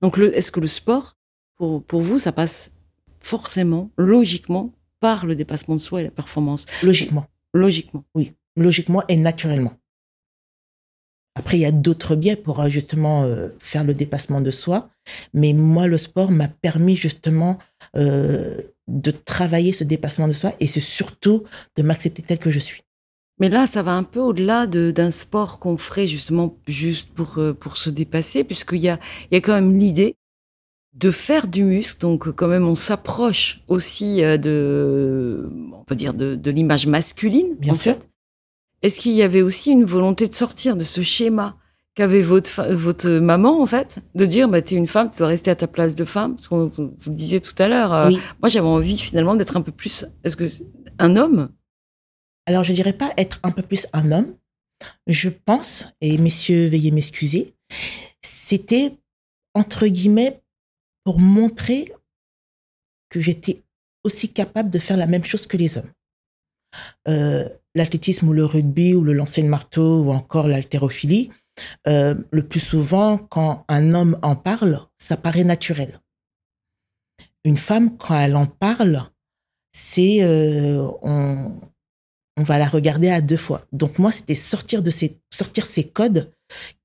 Donc 0.00 0.18
est-ce 0.18 0.50
que 0.50 0.60
le 0.60 0.66
sport, 0.66 1.16
pour, 1.56 1.84
pour 1.84 2.02
vous, 2.02 2.18
ça 2.18 2.32
passe 2.32 2.72
forcément, 3.20 3.90
logiquement, 3.96 4.72
par 4.98 5.26
le 5.26 5.34
dépassement 5.34 5.76
de 5.76 5.80
soi 5.80 6.00
et 6.00 6.04
la 6.04 6.10
performance? 6.10 6.66
Logiquement. 6.82 7.26
Logiquement. 7.52 8.04
Oui, 8.14 8.32
logiquement 8.56 9.02
et 9.08 9.16
naturellement. 9.16 9.74
Après, 11.36 11.56
il 11.56 11.60
y 11.60 11.66
a 11.66 11.70
d'autres 11.70 12.16
biais 12.16 12.36
pour 12.36 12.60
euh, 12.60 12.68
justement 12.68 13.22
euh, 13.22 13.48
faire 13.60 13.84
le 13.84 13.94
dépassement 13.94 14.40
de 14.40 14.50
soi. 14.50 14.90
Mais 15.32 15.52
moi, 15.52 15.86
le 15.86 15.96
sport 15.96 16.30
m'a 16.30 16.48
permis 16.48 16.96
justement 16.96 17.58
euh, 17.96 18.56
de 18.88 19.10
travailler 19.10 19.72
ce 19.72 19.84
dépassement 19.84 20.26
de 20.26 20.32
soi 20.32 20.52
et 20.60 20.66
c'est 20.66 20.80
surtout 20.80 21.44
de 21.76 21.82
m'accepter 21.82 22.22
tel 22.22 22.38
que 22.38 22.50
je 22.50 22.58
suis. 22.58 22.82
Mais 23.38 23.48
là, 23.48 23.64
ça 23.66 23.82
va 23.82 23.92
un 23.92 24.02
peu 24.02 24.20
au-delà 24.20 24.66
d'un 24.66 25.10
sport 25.10 25.60
qu'on 25.60 25.76
ferait 25.76 26.06
justement 26.06 26.58
juste 26.66 27.10
pour, 27.10 27.38
euh, 27.38 27.54
pour 27.54 27.76
se 27.76 27.88
dépasser, 27.88 28.44
puisqu'il 28.44 28.80
y 28.80 28.88
a, 28.88 28.98
il 29.30 29.34
y 29.34 29.38
a 29.38 29.40
quand 29.40 29.54
même 29.54 29.78
l'idée 29.78 30.16
de 30.92 31.10
faire 31.10 31.46
du 31.46 31.62
muscle. 31.62 32.02
Donc, 32.02 32.30
quand 32.32 32.48
même, 32.48 32.66
on 32.66 32.74
s'approche 32.74 33.62
aussi 33.68 34.16
de, 34.16 35.48
on 35.72 35.84
peut 35.84 35.94
dire, 35.94 36.12
de, 36.12 36.34
de 36.34 36.50
l'image 36.50 36.86
masculine. 36.86 37.54
Bien 37.58 37.76
sûr. 37.76 37.96
Est-ce 38.82 39.00
qu'il 39.00 39.12
y 39.12 39.22
avait 39.22 39.42
aussi 39.42 39.70
une 39.70 39.84
volonté 39.84 40.26
de 40.26 40.32
sortir 40.32 40.76
de 40.76 40.84
ce 40.84 41.02
schéma 41.02 41.56
qu'avait 41.94 42.22
votre, 42.22 42.72
votre 42.72 43.10
maman, 43.10 43.60
en 43.60 43.66
fait, 43.66 44.00
de 44.14 44.24
dire, 44.24 44.48
bah, 44.48 44.58
es 44.58 44.70
une 44.70 44.86
femme, 44.86 45.10
tu 45.10 45.18
dois 45.18 45.26
rester 45.26 45.50
à 45.50 45.56
ta 45.56 45.66
place 45.66 45.96
de 45.96 46.04
femme, 46.04 46.36
parce 46.36 46.48
qu'on 46.48 46.68
vous, 46.68 46.92
le 47.06 47.14
disiez 47.14 47.40
tout 47.40 47.54
à 47.58 47.68
l'heure. 47.68 47.92
Euh, 47.92 48.10
moi, 48.40 48.48
j'avais 48.48 48.66
envie, 48.66 48.96
finalement, 48.96 49.34
d'être 49.34 49.56
un 49.56 49.62
peu 49.62 49.72
plus, 49.72 50.06
est-ce 50.24 50.36
que, 50.36 50.44
un 50.98 51.16
homme? 51.16 51.50
Alors, 52.46 52.64
je 52.64 52.72
dirais 52.72 52.92
pas 52.92 53.12
être 53.16 53.40
un 53.42 53.50
peu 53.50 53.62
plus 53.62 53.86
un 53.92 54.12
homme. 54.12 54.34
Je 55.06 55.28
pense, 55.28 55.88
et 56.00 56.16
messieurs, 56.16 56.68
veuillez 56.68 56.90
m'excuser, 56.90 57.54
c'était, 58.22 58.96
entre 59.54 59.86
guillemets, 59.86 60.40
pour 61.04 61.18
montrer 61.18 61.92
que 63.10 63.20
j'étais 63.20 63.62
aussi 64.04 64.32
capable 64.32 64.70
de 64.70 64.78
faire 64.78 64.96
la 64.96 65.06
même 65.06 65.24
chose 65.24 65.46
que 65.46 65.56
les 65.56 65.76
hommes. 65.76 65.90
Euh, 67.08 67.48
l'athlétisme 67.74 68.28
ou 68.28 68.32
le 68.32 68.44
rugby 68.44 68.94
ou 68.94 69.02
le 69.02 69.12
lancer 69.12 69.42
de 69.42 69.48
marteau 69.48 70.04
ou 70.04 70.12
encore 70.12 70.48
l'haltérophilie, 70.48 71.30
euh, 71.86 72.14
le 72.30 72.46
plus 72.46 72.60
souvent, 72.60 73.18
quand 73.18 73.64
un 73.68 73.94
homme 73.94 74.18
en 74.22 74.36
parle, 74.36 74.80
ça 74.98 75.16
paraît 75.16 75.44
naturel. 75.44 76.00
Une 77.44 77.56
femme, 77.56 77.96
quand 77.96 78.18
elle 78.18 78.36
en 78.36 78.46
parle, 78.46 79.04
c'est 79.72 80.22
euh, 80.22 80.86
on, 81.02 81.58
on 82.36 82.42
va 82.42 82.58
la 82.58 82.68
regarder 82.68 83.10
à 83.10 83.20
deux 83.20 83.36
fois. 83.36 83.66
Donc 83.72 83.98
moi, 83.98 84.12
c'était 84.12 84.34
sortir 84.34 84.82
de 84.82 84.90
ces 84.90 85.18
sortir 85.32 85.64
ces 85.66 85.88
codes 85.88 86.32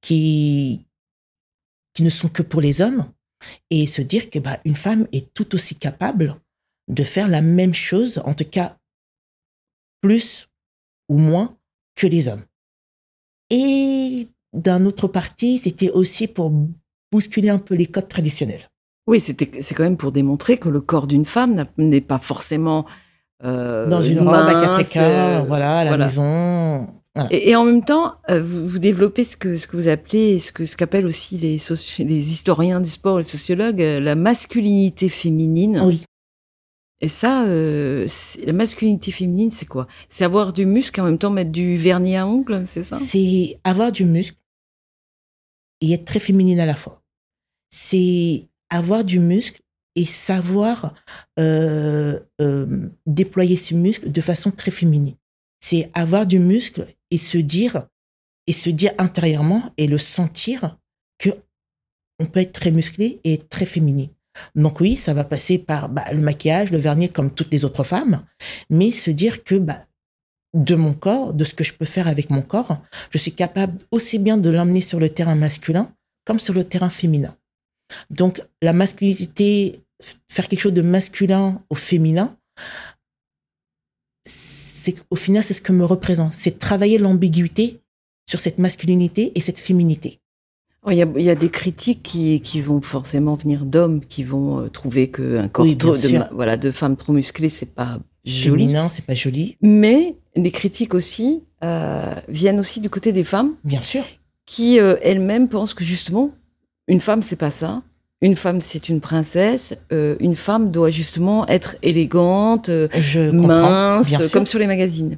qui 0.01 0.85
qui 1.93 2.03
ne 2.03 2.09
sont 2.09 2.29
que 2.29 2.43
pour 2.43 2.61
les 2.61 2.81
hommes 2.81 3.09
et 3.69 3.87
se 3.87 4.01
dire 4.01 4.29
que 4.29 4.39
bah 4.39 4.59
une 4.65 4.75
femme 4.75 5.07
est 5.11 5.33
tout 5.33 5.55
aussi 5.55 5.75
capable 5.75 6.35
de 6.87 7.03
faire 7.03 7.27
la 7.27 7.41
même 7.41 7.73
chose, 7.73 8.21
en 8.25 8.33
tout 8.33 8.45
cas 8.45 8.77
plus 10.01 10.49
ou 11.09 11.17
moins 11.17 11.55
que 11.95 12.07
les 12.07 12.27
hommes. 12.27 12.43
Et 13.49 14.27
d'un 14.53 14.85
autre 14.85 15.07
parti, 15.07 15.59
c'était 15.59 15.91
aussi 15.91 16.27
pour 16.27 16.51
bousculer 17.11 17.49
un 17.49 17.59
peu 17.59 17.75
les 17.75 17.87
codes 17.87 18.07
traditionnels. 18.07 18.69
Oui, 19.07 19.19
c'est 19.19 19.35
quand 19.35 19.83
même 19.83 19.97
pour 19.97 20.11
démontrer 20.11 20.57
que 20.57 20.69
le 20.69 20.81
corps 20.81 21.05
d'une 21.05 21.25
femme 21.25 21.65
n'est 21.77 22.01
pas 22.01 22.17
forcément 22.17 22.85
euh, 23.43 23.87
dans 23.87 24.01
une 24.01 24.19
robe 24.19 24.33
à 24.33 24.53
quatre 24.53 24.79
écarts, 24.79 25.41
euh, 25.41 25.43
voilà, 25.47 25.79
à 25.79 25.83
la 25.83 25.97
maison. 25.97 26.87
Et, 27.29 27.55
en 27.55 27.63
même 27.63 27.83
temps, 27.83 28.15
euh, 28.29 28.41
vous, 28.41 28.67
vous, 28.67 28.79
développez 28.79 29.23
ce 29.23 29.37
que 29.37 29.55
ce 29.55 29.67
que 29.67 29.77
vous 29.77 29.87
appelez, 29.87 30.39
ce 30.39 30.51
que 30.51 30.65
ce 30.65 30.75
qu'appellent 30.75 31.05
aussi 31.05 31.37
les 31.37 31.57
les 31.99 32.29
historiens 32.29 32.81
du 32.81 32.89
sport, 32.89 33.17
les 33.17 33.23
sociologues, 33.23 33.79
la 33.79 34.15
masculinité 34.15 35.07
féminine. 35.07 35.81
Oui. 35.83 36.03
Et 37.05 37.07
ça, 37.07 37.45
euh, 37.45 38.07
la 38.47 38.51
masculinité 38.51 39.11
féminine, 39.11 39.51
c'est 39.51 39.67
quoi? 39.67 39.85
C'est 40.07 40.25
avoir 40.25 40.53
du 40.53 40.65
muscle 40.65 40.99
en 40.99 41.03
même 41.03 41.19
temps 41.19 41.29
mettre 41.29 41.51
du 41.51 41.77
vernis 41.77 42.17
à 42.17 42.25
ongles, 42.25 42.65
c'est 42.65 42.81
ça? 42.81 42.95
C'est 42.95 43.59
avoir 43.63 43.91
du 43.91 44.05
muscle 44.05 44.35
et 45.81 45.91
être 45.91 46.05
très 46.05 46.19
féminine 46.19 46.59
à 46.59 46.65
la 46.65 46.75
fois. 46.75 47.03
C'est 47.69 48.49
avoir 48.71 49.03
du 49.03 49.19
muscle 49.19 49.61
et 49.95 50.03
savoir 50.03 50.95
euh, 51.37 52.19
euh, 52.41 52.89
déployer 53.05 53.55
ce 53.55 53.75
muscle 53.75 54.11
de 54.11 54.21
façon 54.21 54.49
très 54.49 54.71
féminine. 54.71 55.13
C'est 55.59 55.91
avoir 55.93 56.25
du 56.25 56.39
muscle 56.39 56.87
et 57.11 57.19
se 57.19 57.37
dire 57.37 57.85
et 58.47 58.53
se 58.53 58.71
dire 58.71 58.93
intérieurement 58.97 59.61
et 59.77 59.85
le 59.85 59.99
sentir 59.99 60.79
que 61.19 61.29
on 62.17 62.25
peut 62.25 62.39
être 62.39 62.53
très 62.53 62.71
musclé 62.71 63.19
et 63.23 63.37
très 63.37 63.67
féminine. 63.67 64.09
Donc 64.55 64.79
oui, 64.79 64.95
ça 64.97 65.13
va 65.13 65.23
passer 65.23 65.57
par 65.57 65.89
bah, 65.89 66.05
le 66.11 66.21
maquillage, 66.21 66.71
le 66.71 66.77
vernis 66.77 67.09
comme 67.09 67.31
toutes 67.31 67.51
les 67.51 67.65
autres 67.65 67.83
femmes, 67.83 68.23
mais 68.69 68.91
se 68.91 69.11
dire 69.11 69.43
que 69.43 69.55
bah, 69.55 69.85
de 70.53 70.75
mon 70.75 70.93
corps, 70.93 71.33
de 71.33 71.43
ce 71.43 71.53
que 71.53 71.63
je 71.63 71.73
peux 71.73 71.85
faire 71.85 72.07
avec 72.07 72.29
mon 72.29 72.41
corps, 72.41 72.77
je 73.11 73.17
suis 73.17 73.33
capable 73.33 73.77
aussi 73.91 74.19
bien 74.19 74.37
de 74.37 74.49
l'emmener 74.49 74.81
sur 74.81 74.99
le 74.99 75.09
terrain 75.09 75.35
masculin 75.35 75.91
comme 76.25 76.39
sur 76.39 76.53
le 76.53 76.63
terrain 76.63 76.89
féminin. 76.89 77.35
Donc 78.09 78.41
la 78.61 78.73
masculinité, 78.73 79.83
faire 80.27 80.47
quelque 80.47 80.61
chose 80.61 80.73
de 80.73 80.81
masculin 80.81 81.61
au 81.69 81.75
féminin, 81.75 82.35
c'est 84.25 84.95
au 85.09 85.15
final 85.15 85.43
c'est 85.43 85.53
ce 85.53 85.61
que 85.61 85.71
me 85.71 85.85
représente, 85.85 86.33
c'est 86.33 86.57
travailler 86.57 86.97
l'ambiguïté 86.97 87.81
sur 88.27 88.39
cette 88.39 88.57
masculinité 88.57 89.31
et 89.35 89.41
cette 89.41 89.59
féminité. 89.59 90.19
Oh, 90.87 90.91
il 90.91 90.97
y, 90.97 91.29
a, 91.31 91.35
des 91.35 91.49
critiques 91.49 92.03
qui, 92.03 92.41
qui 92.41 92.61
vont 92.61 92.79
forcément 92.79 93.33
venir 93.33 93.65
d'hommes 93.65 94.01
qui 94.01 94.21
vont 94.21 94.59
euh, 94.59 94.69
trouver 94.69 95.09
qu'un 95.09 95.47
corps 95.47 95.65
de, 95.65 96.33
voilà, 96.35 96.57
de 96.57 96.69
femme 96.69 96.95
trop 96.95 97.11
musclée, 97.11 97.49
c'est 97.49 97.65
pas 97.65 97.97
joli. 98.23 98.65
Féminin, 98.65 98.87
c'est 98.87 99.03
pas 99.03 99.15
joli. 99.15 99.57
Mais 99.63 100.15
les 100.35 100.51
critiques 100.51 100.93
aussi 100.93 101.41
euh, 101.63 102.13
viennent 102.27 102.59
aussi 102.59 102.81
du 102.81 102.91
côté 102.91 103.11
des 103.13 103.23
femmes. 103.23 103.55
Bien 103.63 103.81
sûr. 103.81 104.03
Qui 104.45 104.79
euh, 104.79 104.97
elles-mêmes 105.01 105.49
pensent 105.49 105.73
que 105.73 105.83
justement, 105.83 106.29
une 106.87 106.99
femme, 106.99 107.23
c'est 107.23 107.35
pas 107.35 107.49
ça. 107.49 107.81
Une 108.21 108.35
femme, 108.35 108.61
c'est 108.61 108.87
une 108.87 109.01
princesse. 109.01 109.75
une 109.91 110.35
femme 110.35 110.71
doit 110.71 110.89
justement 110.89 111.47
être 111.47 111.75
élégante, 111.81 112.69
mince, 113.33 114.31
comme 114.31 114.45
sur 114.45 114.57
les 114.57 114.67
magazines. 114.67 115.17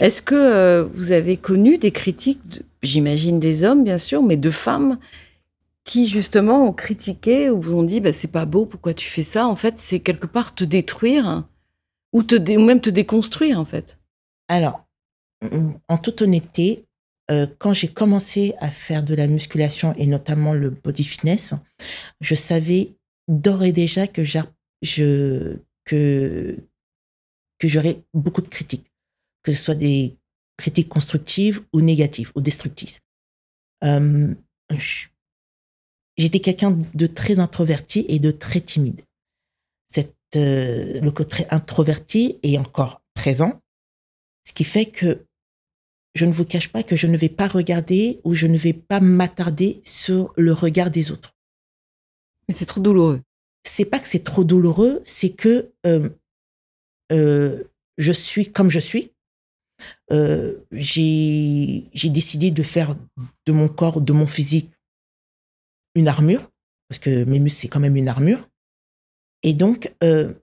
Est-ce 0.00 0.22
que 0.22 0.82
vous 0.82 1.12
avez 1.12 1.36
connu 1.36 1.76
des 1.76 1.90
critiques 1.90 2.62
j'imagine 2.86 3.38
des 3.38 3.64
hommes 3.64 3.84
bien 3.84 3.98
sûr, 3.98 4.22
mais 4.22 4.36
de 4.36 4.50
femmes 4.50 4.98
qui 5.84 6.06
justement 6.06 6.68
ont 6.68 6.72
critiqué 6.72 7.48
ou 7.48 7.60
vous 7.60 7.74
ont 7.74 7.82
dit 7.82 8.00
bah, 8.00 8.12
c'est 8.12 8.30
pas 8.30 8.44
beau, 8.44 8.66
pourquoi 8.66 8.94
tu 8.94 9.08
fais 9.08 9.22
ça? 9.22 9.46
En 9.46 9.56
fait, 9.56 9.78
c'est 9.78 10.00
quelque 10.00 10.26
part 10.26 10.54
te 10.54 10.64
détruire 10.64 11.44
ou, 12.12 12.22
te 12.22 12.36
même 12.56 12.80
te 12.80 12.90
déconstruire 12.90 13.60
en 13.60 13.64
fait. 13.64 13.98
Alors, 14.48 14.86
en 15.88 15.98
toute 15.98 16.22
honnêteté, 16.22 16.86
euh, 17.30 17.46
quand 17.58 17.72
j'ai 17.72 17.88
commencé 17.88 18.54
à 18.58 18.70
faire 18.70 19.02
de 19.02 19.14
la 19.14 19.26
musculation 19.26 19.94
et 19.96 20.06
notamment 20.06 20.52
le 20.52 20.70
body 20.70 21.04
fitness, 21.04 21.54
je 22.20 22.34
savais 22.34 22.96
d'ores 23.28 23.64
et 23.64 23.72
déjà 23.72 24.06
que 24.06 24.22
que 25.84 26.58
que 27.58 27.68
j'aurais 27.68 28.02
beaucoup 28.12 28.42
de 28.42 28.48
critiques, 28.48 28.92
que 29.42 29.52
ce 29.52 29.62
soit 29.62 29.74
des 29.74 30.16
critiques 30.56 30.88
constructives 30.88 31.62
ou 31.72 31.80
négatives 31.80 32.32
ou 32.34 32.40
destructives. 32.40 32.98
Euh, 33.84 34.34
J'étais 36.16 36.40
quelqu'un 36.40 36.78
de 36.94 37.06
très 37.06 37.38
introverti 37.38 38.06
et 38.08 38.18
de 38.18 38.30
très 38.30 38.60
timide. 38.60 39.02
Cette, 39.88 40.14
euh, 40.34 41.00
le 41.00 41.10
côté 41.10 41.44
introverti 41.50 42.38
est 42.42 42.56
encore 42.56 43.02
présent, 43.14 43.60
ce 44.44 44.52
qui 44.52 44.64
fait 44.64 44.86
que 44.86 45.26
je 46.14 46.24
ne 46.24 46.32
vous 46.32 46.46
cache 46.46 46.68
pas 46.68 46.82
que 46.82 46.96
je 46.96 47.06
ne 47.06 47.16
vais 47.16 47.28
pas 47.28 47.48
regarder 47.48 48.20
ou 48.24 48.32
je 48.32 48.46
ne 48.46 48.56
vais 48.56 48.72
pas 48.72 49.00
m'attarder 49.00 49.82
sur 49.84 50.32
le 50.36 50.54
regard 50.54 50.90
des 50.90 51.12
autres. 51.12 51.34
Mais 52.48 52.54
c'est 52.54 52.66
trop 52.66 52.80
douloureux. 52.80 53.20
C'est 53.64 53.84
pas 53.84 53.98
que 53.98 54.08
c'est 54.08 54.24
trop 54.24 54.44
douloureux, 54.44 55.02
c'est 55.04 55.30
que 55.30 55.72
euh, 55.84 56.08
euh, 57.12 57.64
je 57.98 58.12
suis 58.12 58.50
comme 58.50 58.70
je 58.70 58.78
suis 58.78 59.12
euh, 60.10 60.58
j'ai 60.72 61.88
décidé 62.04 62.50
de 62.50 62.62
faire 62.62 62.96
de 63.46 63.52
mon 63.52 63.68
corps, 63.68 64.00
de 64.00 64.12
mon 64.12 64.26
physique, 64.26 64.70
une 65.94 66.08
armure, 66.08 66.50
parce 66.88 66.98
que 66.98 67.24
mes 67.24 67.38
muscles, 67.38 67.60
c'est 67.60 67.68
quand 67.68 67.80
même 67.80 67.96
une 67.96 68.08
armure. 68.08 68.48
Et 69.42 69.52
donc, 69.52 69.94
euh, 70.02 70.34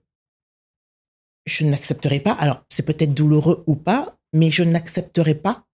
je 1.46 1.64
n'accepterai 1.64 2.20
pas, 2.20 2.32
alors 2.32 2.64
c'est 2.70 2.84
peut-être 2.84 3.14
douloureux 3.14 3.64
ou 3.66 3.76
pas, 3.76 4.18
mais 4.32 4.50
je 4.50 4.62
n'accepterai 4.62 5.34
pas 5.34 5.66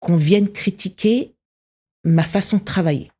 qu'on 0.00 0.16
vienne 0.16 0.50
critiquer 0.50 1.34
ma 2.04 2.24
façon 2.24 2.58
de 2.58 2.64
travailler. 2.64 3.10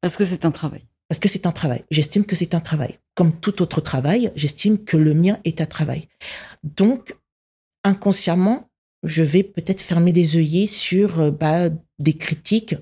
Parce 0.00 0.16
que 0.16 0.24
c'est 0.24 0.44
un 0.44 0.50
travail. 0.50 0.82
Parce 1.08 1.20
que 1.20 1.28
c'est 1.28 1.46
un 1.46 1.52
travail. 1.52 1.84
J'estime 1.90 2.26
que 2.26 2.36
c'est 2.36 2.54
un 2.54 2.60
travail. 2.60 2.98
Comme 3.14 3.38
tout 3.38 3.62
autre 3.62 3.80
travail, 3.80 4.32
j'estime 4.34 4.84
que 4.84 4.96
le 4.96 5.14
mien 5.14 5.38
est 5.44 5.60
un 5.60 5.66
travail. 5.66 6.08
Donc, 6.64 7.16
inconsciemment, 7.86 8.68
je 9.02 9.22
vais 9.22 9.42
peut-être 9.42 9.80
fermer 9.80 10.12
les 10.12 10.36
œillets 10.36 10.66
sur 10.66 11.20
euh, 11.20 11.30
bah, 11.30 11.68
des 11.98 12.14
critiques 12.14 12.74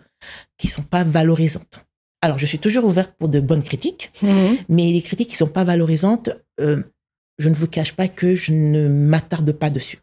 qui 0.59 0.69
sont 0.69 0.83
pas 0.83 1.05
valorisantes. 1.05 1.85
Alors, 2.23 2.39
je 2.39 2.47
suis 2.47 2.59
toujours 2.59 2.87
ouverte 2.87 3.13
pour 3.19 3.29
de 3.29 3.39
bonnes 3.41 3.63
critiques, 3.63 4.11
mhm. 4.23 4.57
mais 4.71 4.93
les 4.93 5.03
critiques 5.03 5.29
qui 5.29 5.37
sont 5.37 5.47
pas 5.47 5.65
valorisantes, 5.65 6.31
euh, 6.59 6.83
je 7.39 7.51
ne 7.51 7.55
vous 7.55 7.67
cache 7.67 7.93
pas 7.93 8.09
que 8.09 8.35
je 8.35 8.53
ne 8.53 8.89
m'attarde 8.89 9.53
pas 9.53 9.69
dessus. 9.69 9.99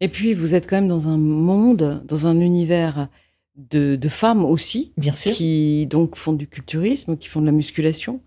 Et 0.00 0.08
puis, 0.08 0.32
vous 0.32 0.54
êtes 0.54 0.68
quand 0.68 0.76
même 0.76 0.88
dans 0.88 1.08
un 1.08 1.18
monde, 1.18 2.02
dans 2.06 2.26
un 2.28 2.40
univers 2.40 3.08
de, 3.56 3.98
femmes 4.08 4.44
aussi, 4.44 4.92
bien 4.96 5.14
sûr, 5.14 5.32
qui 5.32 5.86
donc 5.86 6.16
font 6.16 6.32
du 6.32 6.46
culturisme, 6.46 7.16
qui 7.16 7.28
font 7.28 7.40
de 7.40 7.46
la 7.46 7.52
musculation. 7.52 8.20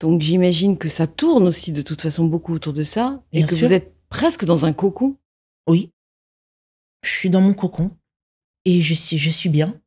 Donc, 0.00 0.20
j'imagine 0.20 0.78
que 0.78 0.88
ça 0.88 1.06
tourne 1.06 1.46
aussi 1.48 1.72
de 1.72 1.82
toute 1.82 2.00
façon 2.00 2.24
beaucoup 2.24 2.54
autour 2.54 2.72
de 2.72 2.82
ça, 2.82 3.20
et 3.32 3.44
que 3.44 3.54
vous 3.54 3.72
êtes 3.72 3.92
presque 4.08 4.44
dans 4.44 4.64
un 4.64 4.72
cocon. 4.72 5.16
Oui. 5.70 5.92
Je 7.04 7.10
suis 7.10 7.30
dans 7.30 7.40
mon 7.40 7.54
cocon 7.54 7.92
et 8.64 8.82
je 8.82 8.92
suis, 8.92 9.18
je 9.18 9.30
suis 9.30 9.48
bien. 9.48 9.80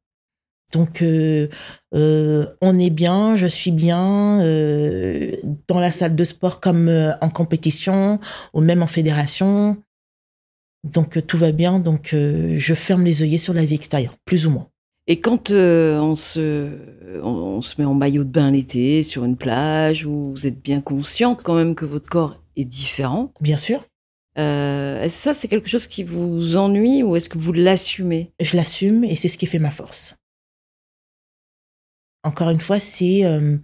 Donc, 0.71 1.01
euh, 1.01 1.49
euh, 1.93 2.45
on 2.61 2.79
est 2.79 2.89
bien, 2.89 3.35
je 3.35 3.47
suis 3.47 3.71
bien 3.71 4.39
euh, 4.41 5.35
dans 5.67 5.81
la 5.81 5.91
salle 5.91 6.15
de 6.15 6.23
sport 6.23 6.61
comme 6.61 6.89
en 7.19 7.29
compétition 7.29 8.21
ou 8.53 8.61
même 8.61 8.81
en 8.81 8.87
fédération. 8.87 9.75
Donc, 10.85 11.27
tout 11.27 11.37
va 11.37 11.51
bien. 11.51 11.79
Donc, 11.79 12.11
je 12.13 12.73
ferme 12.73 13.03
les 13.03 13.21
œillets 13.21 13.37
sur 13.37 13.53
la 13.53 13.65
vie 13.65 13.75
extérieure, 13.75 14.15
plus 14.23 14.47
ou 14.47 14.51
moins. 14.51 14.69
Et 15.07 15.19
quand 15.19 15.51
on, 15.51 16.15
se, 16.15 16.71
on, 17.21 17.59
se 17.59 17.75
met 17.77 17.85
en 17.85 17.93
maillot 17.93 18.23
de 18.23 18.29
bain 18.29 18.51
l'été 18.51 19.03
sur 19.03 19.25
une 19.25 19.35
plage, 19.35 20.05
où 20.05 20.31
vous 20.31 20.47
êtes 20.47 20.61
bien 20.61 20.79
consciente 20.79 21.43
quand 21.43 21.55
même 21.55 21.75
que 21.75 21.83
votre 21.83 22.09
corps 22.09 22.39
est 22.55 22.63
différent? 22.63 23.33
Bien 23.41 23.57
sûr. 23.57 23.81
Euh, 24.37 25.01
est-ce 25.03 25.15
que 25.15 25.21
ça, 25.21 25.33
c'est 25.33 25.47
quelque 25.47 25.69
chose 25.69 25.87
qui 25.87 26.03
vous 26.03 26.57
ennuie 26.57 27.03
ou 27.03 27.15
est-ce 27.15 27.29
que 27.29 27.37
vous 27.37 27.53
l'assumez? 27.53 28.31
Je 28.39 28.55
l'assume 28.55 29.03
et 29.03 29.15
c'est 29.15 29.27
ce 29.27 29.37
qui 29.37 29.45
fait 29.45 29.59
ma 29.59 29.71
force. 29.71 30.15
Encore 32.23 32.49
une 32.49 32.59
fois, 32.59 32.79
c'est 32.79 33.25
euh, 33.25 33.57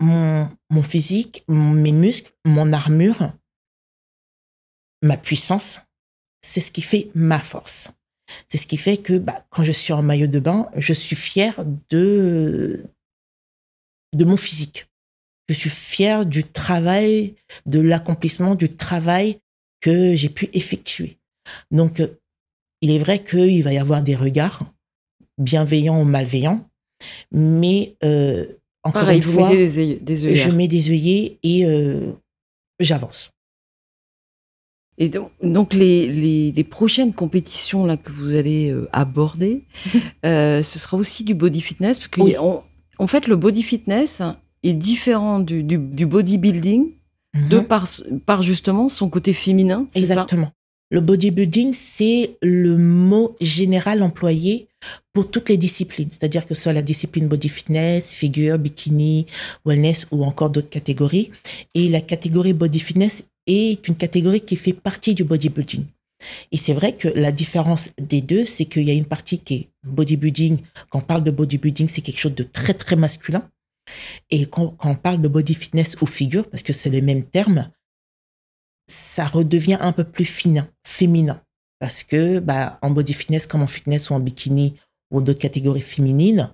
mon, 0.00 0.82
physique, 0.82 1.44
mes 1.48 1.92
muscles, 1.92 2.32
mon 2.46 2.72
armure, 2.72 3.32
ma 5.02 5.16
puissance. 5.16 5.80
C'est 6.42 6.60
ce 6.60 6.70
qui 6.70 6.82
fait 6.82 7.10
ma 7.14 7.38
force. 7.38 7.90
C'est 8.48 8.58
ce 8.58 8.66
qui 8.66 8.76
fait 8.76 8.96
que 8.96 9.18
bah, 9.18 9.46
quand 9.50 9.62
je 9.62 9.72
suis 9.72 9.92
en 9.92 10.02
maillot 10.02 10.26
de 10.26 10.40
bain, 10.40 10.68
je 10.76 10.92
suis 10.92 11.16
fière 11.16 11.64
de, 11.90 12.84
de 14.14 14.24
mon 14.24 14.36
physique. 14.36 14.88
Je 15.48 15.54
suis 15.54 15.70
fière 15.70 16.26
du 16.26 16.42
travail, 16.42 17.36
de 17.66 17.78
l'accomplissement 17.78 18.56
du 18.56 18.74
travail 18.74 19.40
que 19.86 20.16
j'ai 20.16 20.30
pu 20.30 20.50
effectuer. 20.52 21.16
Donc, 21.70 22.00
euh, 22.00 22.08
il 22.80 22.90
est 22.90 22.98
vrai 22.98 23.22
qu'il 23.22 23.62
va 23.62 23.72
y 23.72 23.78
avoir 23.78 24.02
des 24.02 24.16
regards 24.16 24.64
bienveillants 25.38 26.00
ou 26.00 26.04
malveillants, 26.04 26.68
mais 27.30 27.94
euh, 28.02 28.46
encore 28.82 29.08
une 29.08 29.22
fois, 29.22 29.48
des 29.50 29.68
je 29.68 30.50
mets 30.50 30.66
des 30.66 30.90
œillets 30.90 31.38
et 31.44 31.64
euh, 31.64 32.12
j'avance. 32.80 33.30
Et 34.98 35.08
donc, 35.08 35.30
donc 35.40 35.72
les, 35.72 36.52
les, 36.52 36.64
prochaines 36.64 37.12
compétitions 37.12 37.84
là 37.84 37.96
que 37.96 38.10
vous 38.10 38.34
allez 38.34 38.74
aborder, 38.92 39.62
ce 40.24 40.62
sera 40.62 40.96
aussi 40.96 41.22
du 41.22 41.34
body 41.34 41.60
fitness, 41.60 41.98
parce 42.00 42.08
qu'en 42.08 42.64
en 42.98 43.06
fait, 43.06 43.28
le 43.28 43.36
body 43.36 43.62
fitness 43.62 44.22
est 44.64 44.72
différent 44.72 45.38
du, 45.38 45.62
du, 45.62 45.78
du 45.78 46.06
bodybuilding 46.06 46.90
de 47.50 47.58
mhm. 47.58 47.64
par, 47.64 47.86
par 48.24 48.42
justement 48.42 48.88
son 48.88 49.08
côté 49.08 49.32
féminin. 49.32 49.86
Exactement. 49.94 50.50
le 50.90 51.00
bodybuilding, 51.00 51.72
c'est 51.74 52.36
le 52.42 52.76
mot 52.76 53.36
général 53.40 54.02
employé 54.02 54.68
pour 55.12 55.30
toutes 55.30 55.48
les 55.48 55.56
disciplines, 55.56 56.08
c'est-à-dire 56.12 56.46
que 56.46 56.54
ce 56.54 56.62
soit 56.62 56.72
la 56.72 56.82
discipline 56.82 57.28
body 57.28 57.48
fitness, 57.48 58.12
figure, 58.12 58.58
bikini, 58.58 59.26
wellness 59.64 60.06
ou 60.10 60.24
encore 60.24 60.50
d'autres 60.50 60.68
catégories. 60.68 61.30
Et 61.74 61.88
la 61.88 62.00
catégorie 62.00 62.52
body 62.52 62.80
fitness 62.80 63.24
est 63.46 63.86
une 63.88 63.96
catégorie 63.96 64.40
qui 64.40 64.56
fait 64.56 64.72
partie 64.72 65.14
du 65.14 65.24
bodybuilding. 65.24 65.84
Et 66.52 66.56
c'est 66.56 66.72
vrai 66.72 66.94
que 66.94 67.08
la 67.08 67.32
différence 67.32 67.90
des 68.00 68.20
deux, 68.20 68.44
c'est 68.44 68.64
qu'il 68.64 68.82
y 68.82 68.90
a 68.90 68.94
une 68.94 69.04
partie 69.04 69.38
qui 69.38 69.54
est 69.54 69.68
bodybuilding. 69.86 70.58
Quand 70.90 70.98
on 70.98 71.02
parle 71.02 71.24
de 71.24 71.30
bodybuilding, 71.30 71.88
c'est 71.88 72.00
quelque 72.00 72.20
chose 72.20 72.34
de 72.34 72.42
très, 72.42 72.74
très 72.74 72.96
masculin. 72.96 73.48
Et 74.30 74.46
quand, 74.46 74.68
quand, 74.78 74.90
on 74.90 74.94
parle 74.94 75.20
de 75.20 75.28
body 75.28 75.54
fitness 75.54 75.96
ou 76.00 76.06
figure, 76.06 76.48
parce 76.48 76.62
que 76.62 76.72
c'est 76.72 76.90
le 76.90 77.00
même 77.00 77.24
terme, 77.24 77.70
ça 78.88 79.26
redevient 79.26 79.78
un 79.80 79.92
peu 79.92 80.04
plus 80.04 80.24
fin, 80.24 80.68
féminin. 80.84 81.42
Parce 81.78 82.02
que 82.02 82.38
bah, 82.38 82.78
en 82.82 82.90
body 82.90 83.12
fitness, 83.12 83.46
comme 83.46 83.62
en 83.62 83.66
fitness 83.66 84.10
ou 84.10 84.14
en 84.14 84.20
bikini 84.20 84.74
ou 85.10 85.20
d'autres 85.20 85.40
catégories 85.40 85.80
féminines, 85.80 86.50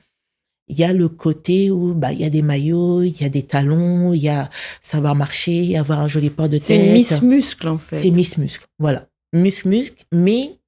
il 0.69 0.79
y 0.79 0.85
a 0.85 0.93
le 0.93 1.09
côté 1.09 1.71
où 1.71 1.93
bah 1.93 2.13
il 2.13 2.21
y 2.21 2.25
a 2.25 2.31
des 2.31 2.43
maillots, 2.43 3.03
il 3.03 3.21
y 3.21 3.25
a 3.25 3.29
des 3.29 3.43
talons, 3.43 4.13
il 4.15 4.23
y 4.23 4.29
a 4.29 4.49
savoir 4.81 5.15
marcher, 5.15 5.77
avoir 5.77 6.01
un 6.01 6.09
joli 6.09 6.31
port 6.31 6.49
de 6.49 6.59
tête. 6.59 6.81
C'est 6.81 6.93
Miss 6.93 7.23
Muscle 7.23 7.69
en 7.69 7.79
fait. 7.79 8.01
C'est 8.01 8.11
Miss 8.11 8.39
Muscle, 8.39 8.67
voilà. 8.79 9.09
Miss 9.33 9.65
Muscle, 9.65 10.05
mais 10.13 10.59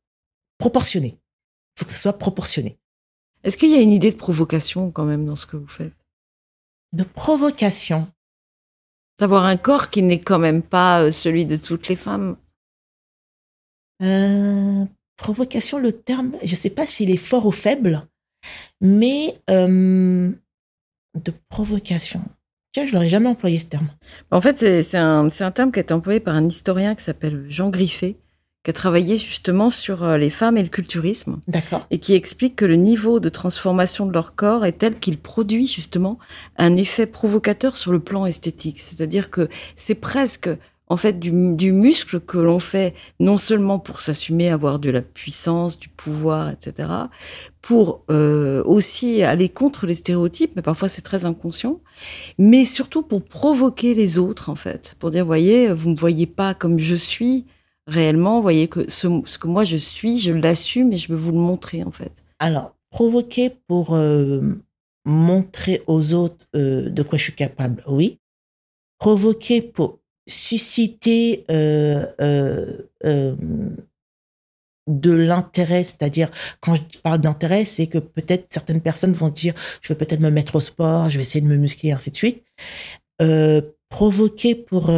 proportionné. 0.59 1.17
Il 1.17 1.81
faut 1.81 1.85
que 1.87 1.93
ce 1.93 2.01
soit 2.01 2.19
proportionné. 2.19 2.77
Est-ce 3.45 3.57
qu'il 3.57 3.71
y 3.71 3.75
a 3.75 3.81
une 3.81 3.93
idée 3.93 4.11
de 4.11 4.17
provocation 4.17 4.91
quand 4.91 5.05
même 5.05 5.27
dans 5.27 5.37
ce 5.37 5.47
que 5.47 5.57
vous 5.57 5.67
faites? 5.67 5.93
De 6.95 7.03
provocation 7.03 8.07
D'avoir 9.19 9.45
un 9.45 9.57
corps 9.57 9.91
qui 9.91 10.01
n'est 10.03 10.21
quand 10.21 10.39
même 10.39 10.63
pas 10.63 11.03
euh, 11.03 11.13
celui 11.13 11.45
de 11.45 11.57
toutes 11.57 11.89
les 11.89 11.97
femmes. 11.97 12.37
Euh, 14.03 14.85
provocation, 15.17 15.79
le 15.79 15.91
terme, 15.91 16.37
je 16.45 16.53
ne 16.53 16.57
sais 16.57 16.71
pas 16.71 16.87
s'il 16.87 17.11
est 17.11 17.17
fort 17.17 17.47
ou 17.47 17.51
faible, 17.51 18.07
mais 18.81 19.41
euh, 19.51 20.31
de 21.15 21.33
provocation. 21.49 22.23
Tiens, 22.73 22.87
je 22.87 22.93
l'aurais 22.93 23.09
jamais 23.09 23.29
employé 23.29 23.59
ce 23.59 23.67
terme. 23.67 23.89
En 24.31 24.41
fait, 24.41 24.59
c'est 24.59 24.99
un, 24.99 25.27
un, 25.27 25.51
terme 25.51 25.73
qui 25.73 25.81
a 25.81 25.83
été 25.83 25.95
employé 25.95 26.21
par 26.21 26.37
un 26.37 26.47
historien 26.47 26.95
qui 26.95 27.03
s'appelle 27.03 27.47
Jean 27.49 27.71
Griffet, 27.71 28.17
qui 28.65 28.71
a 28.71 28.73
travaillé 28.73 29.17
justement 29.17 29.69
sur 29.69 30.03
euh, 30.03 30.17
les 30.17 30.31
femmes 30.31 30.57
et 30.57 30.63
le 30.63 30.71
culturisme. 30.71 31.39
D'accord. 31.47 31.87
Et 31.91 31.99
qui 31.99 32.15
explique 32.15 32.57
que 32.57 32.65
le 32.65 32.77
niveau 32.77 33.21
de 33.21 33.29
transformation 33.29 34.07
de 34.07 34.13
leur 34.13 34.35
corps 34.35 34.65
est 34.65 34.79
tel 34.79 34.99
qu'il 34.99 35.19
produit 35.19 35.67
justement 35.67 36.19
un 36.57 36.75
effet 36.75 37.07
provocateur 37.07 37.77
sur 37.77 37.93
le 37.93 38.01
plan 38.01 38.25
esthétique. 38.25 38.81
C'est-à-dire 38.81 39.31
que 39.31 39.49
c'est 39.77 39.95
presque 39.95 40.49
en 40.89 40.97
fait 40.97 41.19
du, 41.19 41.31
du 41.55 41.73
muscle 41.73 42.21
que 42.21 42.39
l'on 42.39 42.59
fait 42.59 42.95
non 43.21 43.37
seulement 43.37 43.79
pour 43.79 44.01
s'assumer, 44.01 44.51
avoir 44.51 44.79
de 44.79 44.91
la 44.91 45.03
puissance, 45.03 45.79
du 45.79 45.89
pouvoir, 45.89 46.51
etc., 46.51 46.89
pour 47.63 48.05
euh, 48.11 48.63
aussi 48.65 49.23
aller 49.23 49.49
contre 49.49 49.87
les 49.87 49.95
stéréotypes, 49.95 50.53
mais 50.57 50.63
parfois 50.63 50.89
c'est 50.89 51.03
très 51.03 51.25
inconscient, 51.25 51.81
mais 52.39 52.67
surtout 52.67 53.03
pour 53.03 53.25
provoquer 53.25 53.95
les 53.95 54.19
autres 54.19 54.51
en 54.51 54.55
fait, 54.55 54.95
pour 54.99 55.11
dire 55.11 55.25
voyez, 55.25 55.73
vous 55.73 55.91
me 55.91 55.97
voyez 55.97 56.27
pas 56.27 56.53
comme 56.53 56.79
je 56.79 56.95
suis, 56.95 57.47
réellement, 57.87 58.37
vous 58.37 58.43
voyez 58.43 58.69
que 58.69 58.91
ce, 58.91 59.09
que 59.39 59.47
moi 59.47 59.65
je 59.65 59.77
suis, 59.77 60.19
je 60.19 60.33
l'assume 60.33 60.93
et 60.93 60.97
je 60.97 61.09
veux 61.09 61.19
vous 61.19 61.33
le 61.33 61.39
montrer 61.39 61.83
en 61.83 61.91
fait. 61.91 62.13
Alors, 62.39 62.75
provoquer 62.91 63.51
pour 63.51 63.95
euh, 63.95 64.41
montrer 65.05 65.83
aux 65.87 66.15
autres 66.15 66.47
euh, 66.57 66.89
de 66.89 67.03
quoi 67.03 67.19
je 67.19 67.25
suis 67.25 67.35
capable, 67.35 67.83
oui. 67.87 68.19
Provoquer 68.99 69.61
pour 69.61 69.99
susciter 70.27 71.45
euh, 71.51 72.07
de 74.87 75.13
l'intérêt, 75.13 75.85
c'est-à-dire 75.85 76.31
quand 76.61 76.77
je 76.77 76.99
parle 76.99 77.21
d'intérêt, 77.21 77.65
c'est 77.65 77.87
que 77.87 77.99
peut-être 77.99 78.47
certaines 78.51 78.81
personnes 78.81 79.13
vont 79.13 79.29
dire 79.29 79.55
je 79.83 79.89
vais 79.89 79.99
peut-être 79.99 80.21
me 80.21 80.31
mettre 80.31 80.57
au 80.57 80.61
sport, 80.61 81.11
je 81.11 81.19
vais 81.19 81.23
essayer 81.23 81.43
de 81.43 81.49
me 81.51 81.57
muscler, 81.57 81.93
ainsi 81.93 82.11
de 82.11 82.17
suite. 82.17 82.45
provoquer 83.91 84.55
pour 84.55 84.91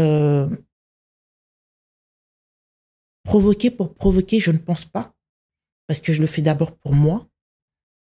Provoquer 3.27 3.71
pour 3.71 3.93
provoquer, 3.93 4.41
je 4.41 4.53
ne 4.53 4.59
pense 4.59 4.85
pas, 4.85 5.15
parce 5.87 6.01
que 6.01 6.12
je 6.12 6.21
le 6.21 6.27
fais 6.27 6.43
d'abord 6.43 6.77
pour 6.77 6.95
moi, 6.95 7.29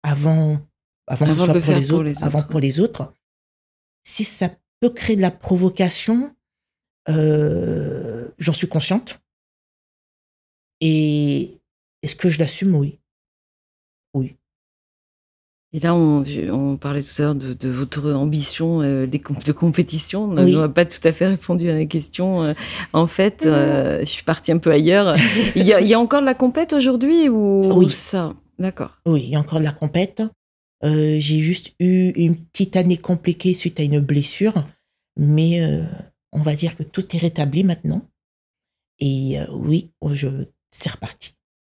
avant, 0.02 0.58
avant, 1.06 1.26
que 1.26 1.32
ce 1.32 1.38
soit 1.38 1.60
pour 1.60 1.74
les, 1.74 1.86
pour 1.86 2.02
les, 2.02 2.12
autres, 2.12 2.24
avant 2.24 2.42
pour 2.42 2.60
les 2.60 2.80
autres. 2.80 3.12
Si 4.04 4.24
ça 4.24 4.48
peut 4.80 4.90
créer 4.90 5.16
de 5.16 5.20
la 5.20 5.32
provocation, 5.32 6.34
euh, 7.08 8.30
j'en 8.38 8.52
suis 8.52 8.68
consciente. 8.68 9.20
Et 10.80 11.60
est-ce 12.02 12.14
que 12.14 12.28
je 12.28 12.38
l'assume? 12.38 12.74
Oui. 12.74 13.00
Oui. 14.14 14.36
Et 15.76 15.80
là, 15.80 15.94
on, 15.94 16.24
on, 16.52 16.78
parlait 16.78 17.02
tout 17.02 17.10
à 17.18 17.22
l'heure 17.22 17.34
de, 17.34 17.52
de, 17.52 17.68
votre 17.68 18.10
ambition 18.10 18.80
euh, 18.80 19.06
de 19.06 19.52
compétition. 19.52 20.24
On 20.24 20.32
n'a 20.32 20.42
oui. 20.42 20.56
pas 20.72 20.86
tout 20.86 21.06
à 21.06 21.12
fait 21.12 21.26
répondu 21.26 21.68
à 21.68 21.74
la 21.74 21.84
question. 21.84 22.44
Euh, 22.44 22.54
en 22.94 23.06
fait, 23.06 23.44
euh, 23.44 24.00
je 24.00 24.06
suis 24.06 24.24
partie 24.24 24.52
un 24.52 24.56
peu 24.56 24.70
ailleurs. 24.70 25.14
il, 25.54 25.66
y 25.66 25.74
a, 25.74 25.82
il, 25.82 25.86
y 25.86 25.92
a, 25.92 26.00
encore 26.00 26.22
de 26.22 26.24
la 26.24 26.32
compète 26.32 26.72
aujourd'hui 26.72 27.28
ou, 27.28 27.70
oui. 27.74 27.90
ça? 27.90 28.32
D'accord. 28.58 28.96
Oui, 29.04 29.24
il 29.24 29.28
y 29.28 29.36
a 29.36 29.38
encore 29.38 29.58
de 29.58 29.64
la 29.64 29.72
compète. 29.72 30.22
Euh, 30.82 31.18
J'ai 31.20 31.40
juste 31.40 31.74
eu 31.78 32.08
une 32.16 32.36
petite 32.36 32.74
année 32.76 32.96
compliquée 32.96 33.52
suite 33.52 33.78
à 33.78 33.82
une 33.82 34.00
blessure, 34.00 34.54
mais 35.18 35.60
on 36.32 36.40
va 36.40 36.54
dire 36.54 36.74
que 36.74 36.84
tout 36.84 37.14
est 37.14 37.18
rétabli 37.18 37.64
maintenant. 37.64 38.00
Et 38.98 39.36
oui, 39.52 39.90
je, 40.10 40.28
c'est 40.70 40.90
reparti. 40.90 41.35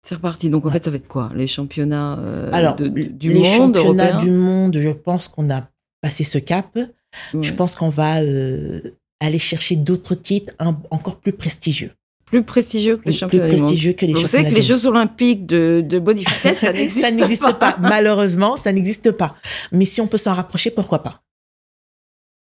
C'est 0.09 0.15
reparti. 0.15 0.49
Donc 0.49 0.65
en 0.65 0.71
fait, 0.71 0.83
ça 0.83 0.89
va 0.89 0.95
être 0.95 1.07
quoi 1.07 1.29
Les 1.35 1.45
championnats 1.45 2.17
euh, 2.17 2.49
Alors, 2.51 2.75
de, 2.75 2.87
du 2.87 3.29
les 3.29 3.41
monde 3.41 3.75
championnats 3.75 4.09
européen 4.09 4.17
du 4.17 4.31
monde, 4.31 4.75
je 4.75 4.89
pense 4.89 5.27
qu'on 5.27 5.51
a 5.51 5.69
passé 6.01 6.23
ce 6.23 6.39
cap. 6.39 6.65
Ouais. 6.75 7.43
Je 7.43 7.53
pense 7.53 7.75
qu'on 7.75 7.89
va 7.89 8.19
euh, 8.23 8.81
aller 9.19 9.37
chercher 9.37 9.75
d'autres 9.75 10.15
titres 10.15 10.51
un, 10.57 10.75
encore 10.89 11.17
plus 11.17 11.31
prestigieux. 11.31 11.91
Plus 12.25 12.41
prestigieux 12.41 12.97
que 12.97 13.05
les 13.05 13.11
championnats 13.11 13.45
plus 13.45 13.53
du 13.53 13.61
monde. 13.61 13.67
prestigieux 13.67 13.93
que 13.93 14.05
les 14.07 14.13
Vous 14.13 14.21
championnats 14.21 14.45
savez 14.45 14.55
que 14.55 14.59
les. 14.59 14.65
Jeux 14.65 14.87
olympiques 14.87 15.45
de, 15.45 15.85
de 15.87 15.99
body 15.99 16.25
fitness, 16.27 16.57
ça 16.57 16.73
n'existe 16.73 17.05
ça 17.05 17.11
n'existe 17.11 17.59
pas. 17.59 17.77
Malheureusement, 17.79 18.57
ça 18.57 18.71
n'existe 18.71 19.11
pas. 19.11 19.35
Mais 19.71 19.85
si 19.85 20.01
on 20.01 20.07
peut 20.07 20.17
s'en 20.17 20.33
rapprocher, 20.33 20.71
pourquoi 20.71 21.03
pas? 21.03 21.21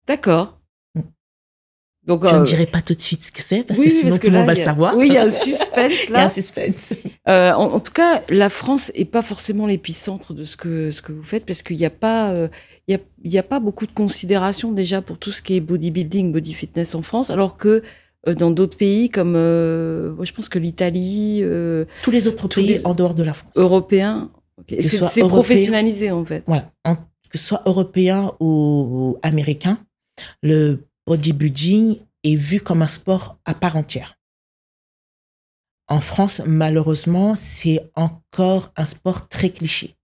D'accord. 0.05 0.59
Donc, 2.05 2.27
Je 2.27 2.35
euh, 2.35 2.39
ne 2.39 2.45
dirai 2.45 2.67
pas 2.67 2.81
tout 2.81 2.93
de 2.93 3.01
suite 3.01 3.23
ce 3.23 3.31
que 3.31 3.41
c'est, 3.41 3.63
parce 3.63 3.79
oui, 3.79 3.85
que 3.87 3.91
sinon 3.91 4.09
parce 4.11 4.19
tout 4.21 4.27
le 4.27 4.33
là, 4.33 4.37
monde 4.39 4.47
va 4.47 4.53
le 4.53 4.59
savoir. 4.61 4.95
Oui, 4.95 5.07
il 5.07 5.13
y 5.13 5.17
a 5.17 5.23
un 5.23 5.29
suspense 5.29 5.93
Il 6.07 6.11
y 6.11 6.13
a 6.13 6.17
là. 6.19 6.25
un 6.25 6.29
suspense. 6.29 6.93
Euh, 7.27 7.51
en, 7.53 7.73
en 7.73 7.79
tout 7.79 7.91
cas, 7.93 8.21
la 8.29 8.49
France 8.49 8.91
est 8.93 9.05
pas 9.05 9.23
forcément 9.23 9.65
l'épicentre 9.65 10.33
de 10.33 10.43
ce 10.43 10.55
que 10.55 10.91
ce 10.91 11.01
que 11.01 11.11
vous 11.11 11.23
faites 11.23 11.45
parce 11.45 11.63
qu'il 11.63 11.77
n'y 11.77 11.85
a 11.85 11.89
pas 11.89 12.29
euh, 12.29 12.47
y 12.87 12.93
a, 12.93 12.99
il 13.23 13.33
y 13.33 13.39
a 13.39 13.43
pas 13.43 13.59
beaucoup 13.59 13.87
de 13.87 13.91
considération 13.93 14.71
déjà 14.71 15.01
pour 15.01 15.17
tout 15.17 15.31
ce 15.31 15.41
qui 15.41 15.55
est 15.55 15.59
bodybuilding, 15.61 16.31
body 16.31 16.53
fitness 16.53 16.93
en 16.93 17.01
France, 17.01 17.31
alors 17.31 17.57
que 17.57 17.81
euh, 18.27 18.35
dans 18.35 18.51
d'autres 18.51 18.77
pays 18.77 19.09
comme 19.09 19.33
euh, 19.35 20.13
moi, 20.13 20.25
je 20.25 20.31
pense 20.33 20.47
que 20.47 20.59
l'Italie, 20.59 21.39
euh, 21.41 21.85
Tous 22.03 22.11
les 22.11 22.27
autres 22.27 22.47
Tous 22.47 22.59
pays 22.61 22.67
les- 22.67 22.85
en 22.85 22.93
dehors 22.93 23.15
de 23.15 23.23
la 23.23 23.33
France. 23.33 23.51
européens, 23.55 24.29
c'est 24.79 25.21
professionnalisé 25.21 26.11
en 26.11 26.23
fait. 26.23 26.43
Voilà. 26.45 26.71
En- 26.85 26.95
que 27.31 27.39
ce 27.39 27.45
soit 27.47 27.63
européen 27.65 28.31
ou, 28.39 28.45
ou 28.47 29.17
américain, 29.23 29.77
le 30.43 30.79
bodybuilding 31.07 31.99
est 32.23 32.35
vu 32.35 32.59
comme 32.59 32.81
un 32.81 32.87
sport 32.87 33.39
à 33.45 33.53
part 33.53 33.75
entière. 33.75 34.19
En 35.87 35.99
France, 35.99 36.41
malheureusement, 36.45 37.35
c'est 37.35 37.91
encore 37.93 38.73
un 38.75 38.85
sport 38.85 39.27
très 39.27 39.51
cliché. 39.51 39.95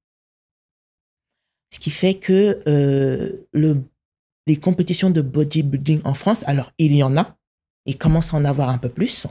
Ce 1.73 1.79
qui 1.79 1.89
fait 1.89 2.15
que 2.15 2.61
euh, 2.67 3.47
le, 3.51 3.81
les 4.45 4.57
compétitions 4.57 5.09
de 5.09 5.21
bodybuilding 5.21 6.01
en 6.03 6.13
France, 6.13 6.43
alors 6.45 6.71
il 6.77 6.95
y 6.95 7.01
en 7.01 7.17
a, 7.17 7.35
il 7.85 7.97
commence 7.97 8.33
à 8.33 8.37
en 8.37 8.45
avoir 8.45 8.69
un 8.69 8.77
peu 8.77 8.89
plus, 8.89 9.25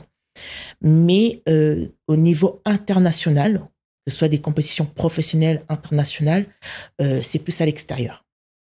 mais 0.81 1.41
euh, 1.47 1.87
au 2.07 2.17
niveau 2.17 2.61
international, 2.65 3.59
que 4.05 4.11
ce 4.11 4.17
soit 4.17 4.27
des 4.27 4.41
compétitions 4.41 4.85
professionnelles 4.85 5.63
internationales, 5.69 6.45
euh, 7.01 7.21
c'est 7.21 7.39
plus 7.39 7.61
à 7.61 7.65
l'extérieur. 7.65 8.20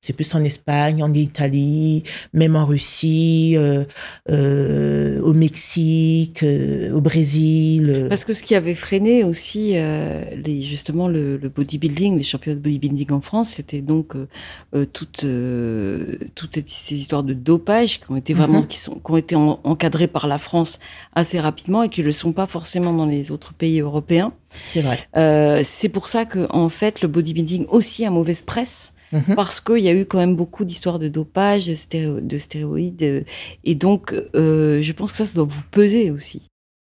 C'est 0.04 0.14
plus 0.14 0.34
en 0.34 0.44
Espagne, 0.44 1.04
en 1.04 1.14
Italie, 1.14 2.02
même 2.34 2.56
en 2.56 2.66
Russie, 2.66 3.54
euh, 3.56 3.84
euh, 4.32 5.22
au 5.22 5.34
Mexique, 5.34 6.42
euh, 6.42 6.92
au 6.92 7.02
Brésil. 7.02 7.88
euh. 7.92 8.10
Parce 8.10 8.26
que 8.26 8.34
ce 8.34 8.42
qui 8.42 8.56
avait 8.56 8.74
freiné 8.74 9.24
aussi 9.24 9.78
euh, 9.78 10.26
les, 10.44 10.64
justement 10.64 11.08
le, 11.08 11.38
le 11.38 11.50
bodybuilding, 11.50 12.18
les 12.18 12.24
championnats 12.24 12.56
de 12.58 12.64
bodybuilding 12.64 13.12
en 13.12 13.20
France, 13.22 13.50
c'était 13.52 13.82
donc 13.82 14.16
euh, 14.16 14.86
toutes 14.92 15.24
euh, 15.24 16.18
toutes 16.34 16.56
ces, 16.56 16.64
ces 16.66 16.96
histoires 16.96 17.22
de 17.24 17.36
dopage 17.36 18.00
qui 18.00 18.10
ont 18.12 18.16
été 18.16 18.34
vraiment 18.34 18.62
Mhm. 18.62 18.68
qui 18.68 18.80
sont 18.80 18.96
qui 18.96 19.12
ont 19.12 19.18
été 19.18 19.36
en- 19.36 19.60
encadrées 19.64 20.08
par 20.08 20.26
la 20.26 20.40
France 20.40 20.80
assez 21.14 21.40
rapidement 21.40 21.84
et 21.84 21.90
qui 21.90 22.02
ne 22.02 22.08
le 22.08 22.12
sont 22.12 22.34
pas 22.34 22.48
forcément 22.48 22.92
dans 22.92 23.06
les 23.06 23.30
autres 23.32 23.54
pays 23.54 23.80
européens. 23.82 24.34
C'est 24.66 24.82
vrai. 24.82 24.98
Euh, 25.16 25.60
c'est 25.64 25.90
pour 25.90 26.08
ça 26.08 26.26
que 26.26 26.48
en 26.50 26.70
fait 26.70 27.02
le 27.04 27.08
bodybuilding 27.08 27.68
aussi 27.70 28.04
a 28.04 28.10
mauvaise 28.10 28.42
presse 28.42 28.94
Mhm. 29.12 29.36
parce 29.36 29.60
qu'il 29.62 29.80
y 29.80 29.90
a 29.90 29.94
eu 29.94 30.06
quand 30.06 30.18
même 30.20 30.36
beaucoup 30.36 30.64
d'histoires 30.66 31.00
de 31.00 31.08
dopage, 31.10 31.68
de, 31.68 31.74
stéro- 31.74 32.22
de 32.22 32.38
stéroïdes, 32.38 33.04
euh, 33.04 33.22
et 33.64 33.76
donc 33.76 34.14
euh, 34.36 34.82
je 34.82 34.92
pense 34.94 35.12
que 35.12 35.18
ça, 35.18 35.26
ça 35.26 35.36
doit 35.36 35.44
vous 35.44 35.64
peser 35.72 36.12
aussi. 36.12 36.44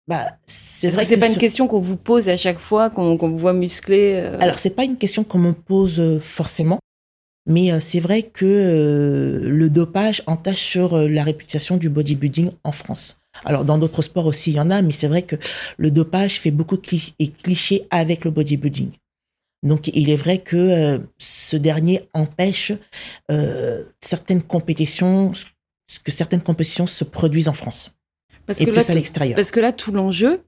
Bah, 0.09 0.26
c'est 0.46 0.88
vrai 0.90 1.02
que 1.02 1.09
c'est 1.09 1.16
pas 1.18 1.28
une 1.28 1.37
question 1.37 1.68
qu'on 1.68 1.78
vous 1.81 1.96
pose 1.98 2.28
à 2.31 2.37
chaque 2.37 2.59
fois 2.59 2.88
qu'on 2.90 3.16
vous 3.16 3.37
voit 3.37 3.52
musclé 3.52 4.14
euh, 4.14 4.38
Alors, 4.40 4.59
c'est 4.59 4.70
pas 4.70 4.85
une 4.85 4.96
question 4.96 5.22
qu'on 5.22 5.38
me 5.38 5.52
pose 5.52 6.00
euh, 6.00 6.18
forcément, 6.18 6.78
mais 7.46 7.78
c'est 7.81 8.00
vrai 8.00 8.22
que 8.22 8.44
euh, 8.46 9.40
le 9.48 9.68
dopage 9.70 10.22
entache 10.26 10.61
sur 10.62 10.94
euh, 10.94 11.09
la 11.09 11.24
réputation 11.24 11.76
du 11.76 11.88
bodybuilding 11.90 12.50
en 12.64 12.72
France. 12.72 13.18
Alors, 13.44 13.64
dans 13.64 13.78
d'autres 13.78 14.02
sports 14.02 14.26
aussi, 14.26 14.50
il 14.50 14.57
y 14.57 14.61
en 14.61 14.70
a, 14.70 14.81
mais 14.83 14.92
c'est 14.92 15.09
vrai 15.09 15.22
que 15.22 15.37
le 15.76 15.90
dopage 15.90 16.40
fait 16.40 16.50
beaucoup 16.50 16.76
de 16.78 16.83
cli- 16.83 17.12
et 17.18 17.28
clichés 17.31 17.87
avec 17.90 18.24
le 18.24 18.31
bodybuilding. 18.31 18.90
Donc, 19.62 19.88
il 19.88 20.11
est 20.11 20.16
vrai 20.16 20.38
que 20.38 20.57
euh, 20.57 20.99
ce 21.18 21.57
dernier 21.57 22.09
empêche 22.14 22.73
euh, 23.31 23.85
certaines 24.01 24.42
compétitions, 24.42 25.33
que 26.05 26.11
certaines 26.12 26.42
compétitions 26.42 26.87
se 26.87 27.05
produisent 27.05 27.49
en 27.49 27.53
France 27.53 27.92
parce 28.47 28.61
et 28.61 28.64
que 28.64 28.71
plus 28.71 28.87
là, 28.87 28.90
à 28.92 28.94
l'extérieur. 28.94 29.37
Parce 29.37 29.51
que 29.51 29.61
là, 29.61 29.73
tout 29.73 29.92
l'enjeu, 29.92 30.40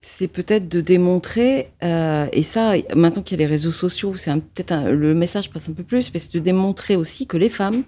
c'est 0.00 0.28
peut-être 0.28 0.68
de 0.68 0.80
démontrer, 0.80 1.70
euh, 1.82 2.26
et 2.32 2.42
ça, 2.42 2.74
maintenant 2.94 3.22
qu'il 3.22 3.40
y 3.40 3.42
a 3.42 3.46
les 3.46 3.50
réseaux 3.50 3.70
sociaux, 3.70 4.14
c'est 4.14 4.32
peut-être 4.32 4.90
le 4.90 5.14
message 5.14 5.50
passe 5.50 5.68
un 5.68 5.72
peu 5.72 5.82
plus, 5.82 6.12
mais 6.12 6.20
c'est 6.20 6.34
de 6.34 6.38
démontrer 6.38 6.96
aussi 6.96 7.26
que 7.26 7.36
les 7.36 7.48
femmes 7.48 7.82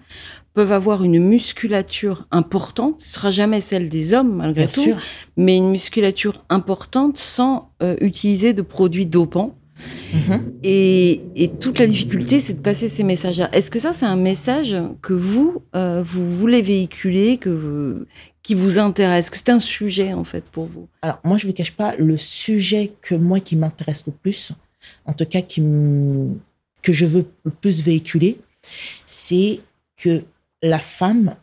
peuvent 0.55 0.73
avoir 0.73 1.05
une 1.05 1.21
musculature 1.21 2.27
importante, 2.31 3.01
ce 3.01 3.15
sera 3.15 3.31
jamais 3.31 3.61
celle 3.61 3.89
des 3.89 4.15
hommes 4.15 4.37
malgré 4.37 4.67
Bien 4.67 4.75
tout, 4.75 4.83
sûr. 4.83 4.97
mais 5.37 5.57
une 5.57 5.71
musculature 5.71 6.45
importante 6.49 7.19
sans 7.19 7.71
euh, 7.83 7.97
utiliser 8.01 8.55
de 8.55 8.63
produits 8.63 9.07
dopants. 9.07 9.55
Mhm. 10.13 10.53
Et, 10.63 11.23
et 11.37 11.49
toute 11.49 11.79
la 11.79 11.87
difficulté, 11.87 12.39
c'est 12.39 12.55
de 12.55 12.61
passer 12.61 12.89
ces 12.89 13.05
messages-là. 13.05 13.49
Est-ce 13.55 13.71
que 13.71 13.79
ça, 13.79 13.93
c'est 13.93 14.07
un 14.07 14.17
message 14.17 14.77
que 15.03 15.13
vous, 15.13 15.63
euh, 15.75 16.03
vous 16.03 16.25
voulez 16.25 16.63
véhiculer, 16.63 17.39
que 17.39 17.51
vous, 17.51 18.05
qui 18.43 18.55
vous 18.55 18.79
intéresse, 18.79 19.31
que 19.31 19.37
c'est 19.37 19.51
un 19.51 19.59
sujet 19.59 20.13
en 20.13 20.25
fait 20.25 20.45
pour 20.45 20.67
vous? 20.67 20.89
Alors, 21.03 21.21
moi, 21.25 21.39
je 21.39 21.47
ne 21.47 21.51
vous 21.51 21.55
cache 21.55 21.73
pas, 21.73 21.95
le 21.97 22.17
sujet 22.17 22.93
que 23.03 23.15
moi 23.15 23.41
qui 23.41 23.57
m'intéresse 23.57 24.05
le 24.07 24.13
plus, 24.13 24.53
en 25.05 25.13
tout 25.13 25.27
cas 25.27 25.43
qui 25.43 25.63
que 26.83 26.93
je 26.93 27.07
veux 27.07 27.27
le 27.45 27.51
plus 27.51 27.83
véhiculer, 27.83 28.41
c'est 29.05 29.61
que 29.97 30.25
la 30.63 30.79
femme 30.79 31.35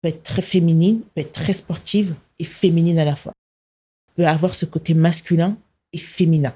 peut 0.00 0.08
être 0.08 0.22
très 0.22 0.42
féminine, 0.42 1.02
peut 1.14 1.20
être 1.22 1.32
très 1.32 1.52
sportive 1.52 2.14
et 2.38 2.44
féminine 2.44 2.98
à 2.98 3.04
la 3.04 3.16
fois. 3.16 3.32
Peut 4.16 4.26
avoir 4.26 4.54
ce 4.54 4.64
côté 4.64 4.94
masculin 4.94 5.56
et 5.92 5.98
féminin. 5.98 6.54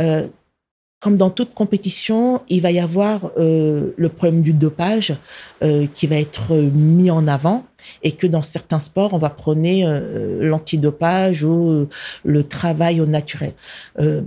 Euh, 0.00 0.28
comme 1.00 1.16
dans 1.16 1.30
toute 1.30 1.54
compétition, 1.54 2.42
il 2.48 2.60
va 2.60 2.72
y 2.72 2.80
avoir 2.80 3.30
euh, 3.36 3.92
le 3.96 4.08
problème 4.08 4.42
du 4.42 4.52
dopage 4.52 5.16
euh, 5.62 5.86
qui 5.86 6.08
va 6.08 6.16
être 6.16 6.56
mis 6.56 7.10
en 7.10 7.28
avant 7.28 7.64
et 8.02 8.12
que 8.12 8.26
dans 8.26 8.42
certains 8.42 8.80
sports, 8.80 9.14
on 9.14 9.18
va 9.18 9.30
prôner 9.30 9.86
euh, 9.86 10.42
l'antidopage 10.42 11.44
ou 11.44 11.86
le 12.24 12.42
travail 12.42 13.00
au 13.00 13.06
naturel. 13.06 13.52
Euh, 14.00 14.22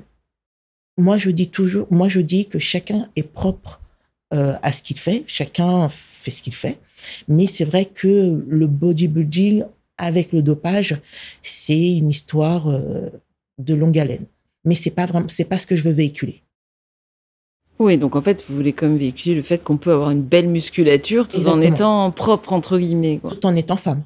moi, 0.97 1.17
je 1.17 1.29
dis 1.29 1.49
toujours, 1.49 1.87
moi, 1.91 2.07
je 2.07 2.21
dis 2.21 2.45
que 2.45 2.59
chacun 2.59 3.09
est 3.17 3.23
propre 3.23 3.81
euh, 4.33 4.53
à 4.61 4.71
ce 4.71 4.81
qu'il 4.81 4.97
fait, 4.97 5.25
chacun 5.27 5.89
fait 5.89 6.31
ce 6.31 6.41
qu'il 6.41 6.55
fait, 6.55 6.79
mais 7.27 7.47
c'est 7.47 7.65
vrai 7.65 7.83
que 7.83 8.45
le 8.47 8.67
bodybuilding 8.67 9.65
avec 9.97 10.31
le 10.31 10.41
dopage, 10.41 11.01
c'est 11.41 11.97
une 11.97 12.09
histoire 12.09 12.67
de 13.59 13.73
longue 13.73 13.99
haleine. 13.99 14.25
Mais 14.65 14.75
c'est 14.75 14.91
pas 14.91 15.05
vraiment, 15.05 15.27
c'est 15.27 15.45
pas 15.45 15.57
ce 15.59 15.65
que 15.67 15.75
je 15.75 15.83
veux 15.83 15.91
véhiculer. 15.93 16.43
Oui, 17.79 17.97
donc 17.97 18.15
en 18.15 18.21
fait, 18.21 18.43
vous 18.47 18.53
voulez 18.55 18.73
quand 18.73 18.87
même 18.87 18.97
véhiculer 18.97 19.33
le 19.33 19.41
fait 19.41 19.63
qu'on 19.63 19.77
peut 19.77 19.91
avoir 19.91 20.11
une 20.11 20.21
belle 20.21 20.47
musculature 20.47 21.27
tout 21.27 21.47
en 21.47 21.59
étant 21.61 22.11
propre, 22.11 22.53
entre 22.53 22.77
guillemets, 22.77 23.17
quoi. 23.17 23.31
Tout 23.31 23.45
en 23.45 23.55
étant 23.55 23.77
femme. 23.77 24.03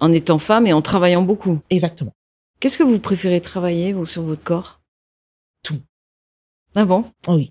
en 0.00 0.10
étant 0.10 0.38
femme 0.38 0.66
et 0.66 0.72
en 0.72 0.82
travaillant 0.82 1.22
beaucoup. 1.22 1.60
Exactement. 1.70 2.10
Qu'est-ce 2.58 2.76
que 2.76 2.82
vous 2.82 2.98
préférez 2.98 3.40
travailler, 3.40 3.92
vous, 3.92 4.04
sur 4.04 4.22
votre 4.22 4.42
corps? 4.42 4.80
Tout. 5.62 5.78
Ah 6.74 6.84
bon? 6.84 7.04
Oui. 7.28 7.50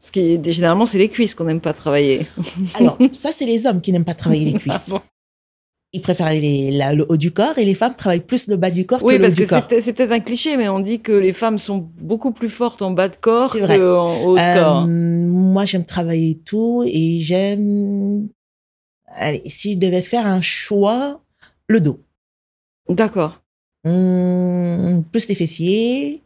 Parce 0.00 0.10
que 0.10 0.42
généralement, 0.52 0.84
c'est 0.86 0.98
les 0.98 1.08
cuisses 1.08 1.34
qu'on 1.34 1.44
n'aime 1.44 1.60
pas 1.62 1.72
travailler. 1.72 2.26
Alors, 2.74 2.98
ça, 3.12 3.32
c'est 3.32 3.46
les 3.46 3.66
hommes 3.66 3.80
qui 3.80 3.92
n'aiment 3.92 4.04
pas 4.04 4.14
travailler 4.14 4.44
les 4.44 4.54
Ah 4.56 4.58
cuisses. 4.58 4.90
bon? 4.90 5.00
Ils 5.94 6.02
préfèrent 6.02 6.32
les, 6.32 6.70
la- 6.70 6.92
le 6.92 7.06
haut 7.08 7.16
du 7.16 7.30
corps 7.32 7.56
et 7.56 7.64
les 7.64 7.74
femmes 7.74 7.94
travaillent 7.94 8.20
plus 8.20 8.46
le 8.46 8.56
bas 8.56 8.70
du 8.70 8.84
corps 8.84 9.02
Oui, 9.02 9.14
que 9.14 9.18
le 9.18 9.24
haut 9.24 9.26
parce 9.28 9.34
du 9.36 9.44
que 9.44 9.48
corps. 9.48 9.62
c'est 9.70 9.80
c'est 9.80 9.92
peut-être 9.94 10.12
un 10.12 10.20
cliché, 10.20 10.56
mais 10.58 10.68
on 10.68 10.80
dit 10.80 11.00
que 11.00 11.12
les 11.12 11.32
femmes 11.32 11.56
sont 11.58 11.88
beaucoup 12.00 12.30
plus 12.30 12.50
fortes 12.50 12.82
en 12.82 12.90
bas 12.90 13.08
de 13.08 13.16
corps 13.16 13.50
qu'en 13.52 14.22
haut 14.24 14.36
de 14.36 14.40
Euh, 14.40 14.60
corps. 14.60 14.86
moi, 14.86 15.64
j'aime 15.64 15.86
travailler 15.86 16.38
tout 16.44 16.84
et 16.86 17.20
j'aime. 17.22 18.28
Allez, 19.14 19.42
si 19.46 19.72
je 19.72 19.78
devais 19.78 20.02
faire 20.02 20.26
un 20.26 20.42
choix, 20.42 21.22
le 21.68 21.80
dos. 21.80 21.98
D'accord. 22.90 23.40
Hum, 23.86 25.02
plus 25.10 25.26
les 25.28 25.34
fessiers, 25.34 26.22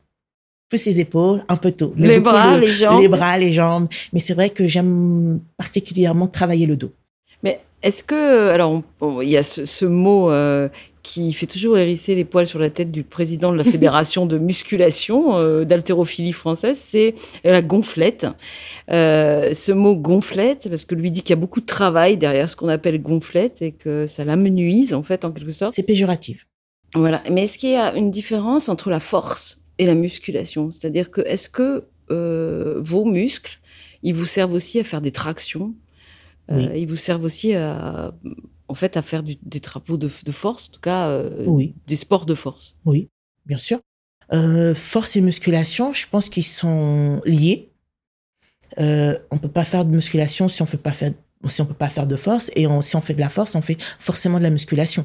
plus 0.68 0.84
les 0.86 0.98
épaules, 0.98 1.44
un 1.48 1.56
peu 1.56 1.70
tout. 1.70 1.92
Mais 1.96 2.08
Les 2.08 2.18
bras, 2.20 2.54
le- 2.58 2.62
les 2.66 2.72
jambes. 2.72 3.00
Les 3.00 3.06
bras, 3.08 3.38
les 3.38 3.52
jambes. 3.52 3.86
Mais 4.12 4.18
c'est 4.18 4.34
vrai 4.34 4.50
que 4.50 4.66
j'aime 4.66 5.40
particulièrement 5.56 6.26
travailler 6.26 6.66
le 6.66 6.76
dos. 6.76 6.90
Est-ce 7.82 8.04
que, 8.04 8.48
alors, 8.50 8.70
on- 8.72 8.84
on- 9.00 9.20
il 9.22 9.28
y 9.30 9.36
a 9.36 9.42
ce, 9.42 9.64
ce 9.64 9.84
mot 9.84 10.30
euh, 10.30 10.68
qui 11.02 11.32
fait 11.32 11.46
toujours 11.46 11.76
hérisser 11.78 12.14
les 12.14 12.24
poils 12.24 12.46
sur 12.46 12.60
la 12.60 12.70
tête 12.70 12.92
du 12.92 13.02
président 13.02 13.50
de 13.50 13.56
la 13.56 13.64
fédération 13.64 14.24
de 14.26 14.38
musculation 14.38 15.36
euh, 15.36 15.64
d'haltérophilie 15.64 16.32
française, 16.32 16.78
c'est 16.78 17.14
la 17.42 17.60
gonflette. 17.60 18.26
Euh, 18.90 19.52
ce 19.52 19.72
mot 19.72 19.96
gonflette, 19.96 20.68
parce 20.68 20.84
que 20.84 20.94
lui 20.94 21.10
dit 21.10 21.22
qu'il 21.22 21.30
y 21.30 21.38
a 21.38 21.40
beaucoup 21.40 21.60
de 21.60 21.66
travail 21.66 22.16
derrière 22.16 22.48
ce 22.48 22.54
qu'on 22.56 22.68
appelle 22.68 23.02
gonflette 23.02 23.62
et 23.62 23.72
que 23.72 24.06
ça 24.06 24.24
l'amenuise 24.24 24.94
en 24.94 25.02
fait 25.02 25.24
en 25.24 25.32
quelque 25.32 25.50
sorte. 25.52 25.72
C'est 25.74 25.82
péjoratif. 25.82 26.46
Voilà. 26.94 27.22
Mais 27.30 27.44
est-ce 27.44 27.58
qu'il 27.58 27.70
y 27.70 27.76
a 27.76 27.94
une 27.96 28.10
différence 28.10 28.68
entre 28.68 28.90
la 28.90 29.00
force 29.00 29.60
et 29.78 29.86
la 29.86 29.94
musculation? 29.94 30.70
C'est-à-dire 30.70 31.10
que 31.10 31.20
est-ce 31.22 31.48
que 31.48 31.84
euh, 32.10 32.74
vos 32.78 33.04
muscles, 33.04 33.58
ils 34.04 34.14
vous 34.14 34.26
servent 34.26 34.52
aussi 34.52 34.78
à 34.78 34.84
faire 34.84 35.00
des 35.00 35.10
tractions? 35.12 35.72
Euh, 35.72 35.81
Oui. 36.56 36.68
Ils 36.82 36.86
vous 36.86 36.96
servent 36.96 37.24
aussi 37.24 37.54
à, 37.54 38.12
en 38.68 38.74
fait, 38.74 38.96
à 38.96 39.02
faire 39.02 39.22
du- 39.22 39.36
des 39.42 39.60
travaux 39.60 39.96
de, 39.96 40.08
de 40.24 40.30
force, 40.32 40.68
en 40.68 40.72
tout 40.72 40.80
cas, 40.80 41.08
euh, 41.08 41.44
Oui. 41.46 41.74
des 41.86 41.96
sports 41.96 42.26
de 42.26 42.34
force. 42.34 42.76
Oui, 42.84 43.08
bien 43.46 43.58
sûr. 43.58 43.78
Euh, 44.32 44.74
force 44.74 45.16
et 45.16 45.20
musculation, 45.20 45.92
je 45.92 46.06
pense 46.10 46.28
qu'ils 46.28 46.44
sont 46.44 47.20
liés. 47.26 47.70
Euh, 48.78 49.18
on 49.30 49.36
peut 49.38 49.48
pas 49.48 49.64
faire 49.66 49.84
de 49.84 49.90
musculation 49.94 50.48
si 50.48 50.62
on 50.62 50.66
fait 50.66 50.78
pas 50.78 50.92
faire 50.92 51.12
si 51.48 51.60
on 51.60 51.66
peut 51.66 51.74
pas 51.74 51.88
faire 51.88 52.06
de 52.06 52.14
force 52.14 52.52
et 52.54 52.68
on- 52.68 52.82
si 52.82 52.94
on 52.94 53.00
fait 53.00 53.14
de 53.14 53.20
la 53.20 53.28
force, 53.28 53.56
on 53.56 53.62
fait 53.62 53.76
forcément 53.98 54.38
de 54.38 54.44
la 54.44 54.50
musculation. 54.50 55.04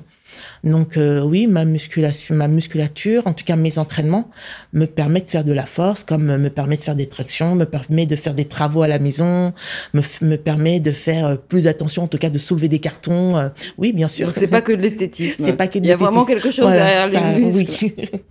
Donc 0.63 0.97
euh, 0.97 1.21
oui, 1.21 1.47
ma 1.47 1.65
musculation, 1.65 2.35
ma 2.35 2.47
musculature, 2.47 3.25
en 3.27 3.33
tout 3.33 3.45
cas 3.45 3.55
mes 3.55 3.77
entraînements, 3.77 4.29
me 4.73 4.85
permet 4.85 5.21
de 5.21 5.29
faire 5.29 5.43
de 5.43 5.53
la 5.53 5.65
force, 5.65 6.03
comme 6.03 6.25
me 6.37 6.49
permet 6.49 6.77
de 6.77 6.81
faire 6.81 6.95
des 6.95 7.07
tractions, 7.07 7.55
me 7.55 7.65
permet 7.65 8.05
de 8.05 8.15
faire 8.15 8.33
des 8.33 8.45
travaux 8.45 8.81
à 8.81 8.87
la 8.87 8.99
maison, 8.99 9.53
me, 9.93 10.01
me 10.21 10.35
permet 10.35 10.79
de 10.79 10.91
faire 10.91 11.25
euh, 11.27 11.35
plus 11.35 11.67
attention, 11.67 12.03
en 12.03 12.07
tout 12.07 12.17
cas 12.17 12.29
de 12.29 12.37
soulever 12.37 12.67
des 12.67 12.79
cartons. 12.79 13.37
euh, 13.37 13.49
oui, 13.77 13.93
bien 13.93 14.07
sûr. 14.07 14.27
Donc 14.27 14.35
c'est 14.35 14.47
pas 14.47 14.61
que 14.61 14.71
de 14.73 14.81
l'esthétisme. 14.81 15.43
C'est 15.43 15.53
pas 15.53 15.67
que 15.67 15.79
de 15.79 15.85
Il 15.85 15.89
y 15.89 15.91
a 15.91 15.95
vraiment 15.97 16.25
quelque 16.25 16.51
chose 16.51 16.65
Voilà, 16.65 16.85
derrière 17.07 17.21
ça, 17.21 17.37
les 17.37 17.45
muscles. 17.45 17.85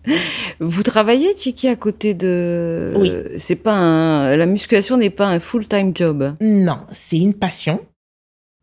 oui. 0.07 0.15
Vous 0.61 0.83
travaillez, 0.83 1.35
Chiki, 1.39 1.69
à 1.69 1.77
côté 1.77 2.15
de. 2.15 2.93
Oui. 2.97 3.13
C'est 3.39 3.57
pas 3.57 3.73
un... 3.75 4.37
La 4.37 4.47
musculation 4.47 4.97
n'est 4.97 5.11
pas 5.11 5.27
un 5.27 5.39
full-time 5.41 5.93
job? 5.95 6.35
Non, 6.41 6.79
c'est 6.91 7.19
une 7.19 7.35
passion 7.35 7.81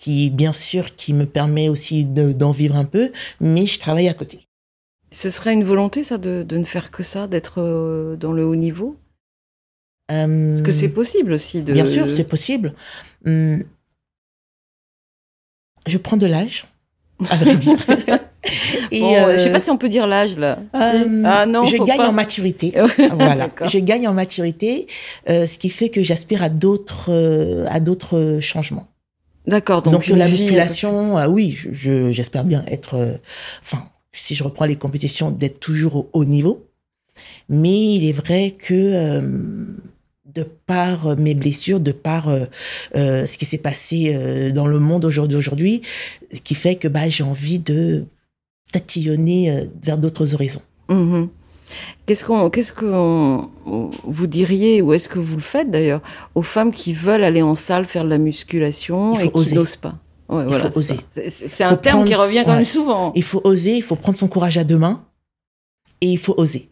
qui, 0.04 0.30
bien 0.32 0.52
sûr, 0.54 0.96
qui 0.98 1.14
me 1.14 1.26
permet 1.26 1.70
aussi 1.70 2.04
de- 2.04 2.34
d'en 2.34 2.52
vivre 2.52 2.76
un 2.76 2.84
peu, 2.84 3.12
mais 3.40 3.66
je 3.66 3.80
travaille 3.80 4.10
à 4.10 4.14
côté. 4.14 4.48
Ce 5.12 5.30
serait 5.30 5.54
une 5.54 5.64
volonté, 5.64 6.04
ça, 6.04 6.18
de, 6.18 6.44
de 6.44 6.58
ne 6.58 6.66
faire 6.66 6.92
que 6.92 7.04
ça, 7.04 7.28
d'être 7.28 7.62
euh, 7.62 8.18
dans 8.18 8.34
le 8.34 8.46
haut 8.46 8.56
niveau? 8.58 8.98
Parce 10.10 10.62
que 10.62 10.72
c'est 10.72 10.90
possible 10.90 11.32
aussi 11.32 11.64
de. 11.64 11.72
Bien 11.74 11.88
sûr, 11.88 12.12
c'est 12.12 12.26
possible. 12.26 12.74
Hum, 13.26 13.64
Je 15.88 15.98
prends 15.98 16.18
de 16.18 16.26
l'âge, 16.28 16.66
à 17.30 17.38
vrai 17.38 17.56
dire. 17.56 17.78
Et, 18.92 19.00
Bon, 19.00 19.16
euh, 19.16 19.38
Je 19.38 19.44
sais 19.44 19.52
pas 19.54 19.62
si 19.62 19.72
on 19.72 19.78
peut 19.78 19.88
dire 19.88 20.06
l'âge 20.06 20.36
là. 20.38 20.60
euh, 20.76 21.24
ah 21.26 21.46
non, 21.46 21.64
je 21.64 21.78
gagne 21.78 21.98
pas. 21.98 22.10
en 22.10 22.12
maturité. 22.12 22.74
voilà, 23.14 23.50
je 23.66 23.80
gagne 23.80 24.06
en 24.10 24.14
maturité, 24.14 24.86
euh, 25.30 25.48
ce 25.48 25.58
qui 25.58 25.70
fait 25.70 25.88
que 25.90 26.04
j'aspire 26.04 26.44
à 26.44 26.50
d'autres 26.50 27.10
euh, 27.10 27.66
à 27.70 27.80
d'autres 27.80 28.40
changements. 28.42 28.88
D'accord, 29.46 29.82
donc, 29.82 29.94
Donc, 29.94 30.08
la 30.08 30.28
musculation, 30.28 31.18
euh, 31.18 31.28
oui, 31.28 31.52
je- 31.52 31.70
je- 31.74 32.12
j'espère 32.12 32.46
bien 32.46 32.64
être, 32.68 32.96
euh, 32.96 33.14
enfin, 33.62 33.84
si 34.14 34.36
je 34.36 34.44
reprends 34.44 34.66
les 34.66 34.76
compétitions, 34.78 35.32
d'être 35.32 35.60
toujours 35.60 35.96
au 35.98 36.10
haut 36.14 36.26
niveau. 36.26 36.66
Mais 37.50 37.96
il 37.96 38.06
est 38.08 38.14
vrai 38.14 38.52
que 38.58 38.74
euh, 38.74 39.22
de 40.34 40.44
par 40.66 41.16
mes 41.18 41.36
blessures, 41.36 41.80
de 41.80 41.92
par 41.92 42.28
ce 42.96 43.38
qui 43.38 43.46
s'est 43.46 43.60
passé 43.60 44.52
dans 44.52 44.66
le 44.66 44.80
monde 44.80 45.06
aujourd'hui, 45.06 45.38
aujourd'hui, 45.38 45.82
qui 46.44 46.56
fait 46.56 46.76
que 46.76 46.88
bah, 46.88 47.08
j'ai 47.10 47.24
envie 47.24 47.60
de 47.60 48.06
tatillonner 48.72 49.68
vers 49.84 50.00
d'autres 50.00 50.34
horizons. 50.34 50.62
Mhm. 50.90 51.30
Qu'est-ce 52.06 52.26
qu'on, 52.26 52.50
qu'est-ce 52.50 52.74
que 52.74 52.86
on- 52.86 53.50
vous 54.04 54.28
diriez, 54.28 54.82
ou 54.82 54.94
est-ce 54.94 55.08
que 55.08 55.20
vous 55.20 55.36
le 55.36 55.42
faites 55.42 55.72
d'ailleurs, 55.72 56.02
aux 56.36 56.42
femmes 56.42 56.72
qui 56.72 56.94
veulent 56.94 57.24
aller 57.24 57.42
en 57.42 57.56
salle 57.56 57.86
faire 57.86 58.04
de 58.04 58.10
la 58.10 58.18
musculation 58.18 59.18
et 59.20 59.32
qui 59.32 59.38
oser. 59.38 59.56
n'osent 59.56 59.76
pas? 59.78 59.96
Ouais, 60.30 60.44
Il 60.44 60.48
voilà, 60.50 60.72
faut 60.72 60.80
oser. 60.80 60.98
C'est, 61.10 61.64
un 61.64 61.70
Faut 61.72 61.76
terme 61.78 62.06
qui 62.06 62.16
revient 62.16 62.44
quand 62.46 62.56
même 62.56 62.66
souvent. 62.66 63.12
Il 63.16 63.24
faut 63.24 63.42
oser, 63.44 63.76
il 63.78 63.84
faut 63.84 63.96
prendre 63.96 64.18
son 64.18 64.28
courage 64.28 64.58
à 64.58 64.64
deux 64.64 64.78
mains 64.78 65.06
Et 66.02 66.08
il 66.08 66.18
faut 66.18 66.34
oser. 66.38 66.70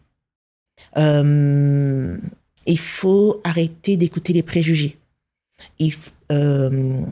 Euh, 0.96 2.18
il 2.66 2.78
faut 2.78 3.40
arrêter 3.44 3.96
d'écouter 3.96 4.32
les 4.32 4.42
préjugés. 4.42 4.98
Il, 5.78 5.92
euh, 6.32 7.02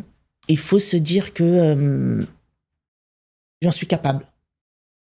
il 0.48 0.58
faut 0.58 0.78
se 0.78 0.96
dire 0.96 1.32
que 1.32 1.44
euh, 1.44 2.24
j'en 3.62 3.70
suis 3.70 3.86
capable. 3.86 4.24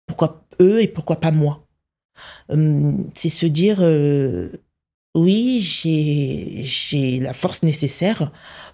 Pourquoi 0.07 0.45
eux 0.61 0.83
et 0.83 0.89
pourquoi 0.89 1.17
pas 1.17 1.31
moi? 1.31 1.64
C'est 3.15 3.29
se 3.29 3.47
dire 3.47 3.79
euh, 3.81 4.49
oui, 5.15 5.61
j'ai 5.61 6.63
j'ai 6.63 7.21
la 7.21 7.33
force 7.33 7.63
nécessaire 7.63 8.33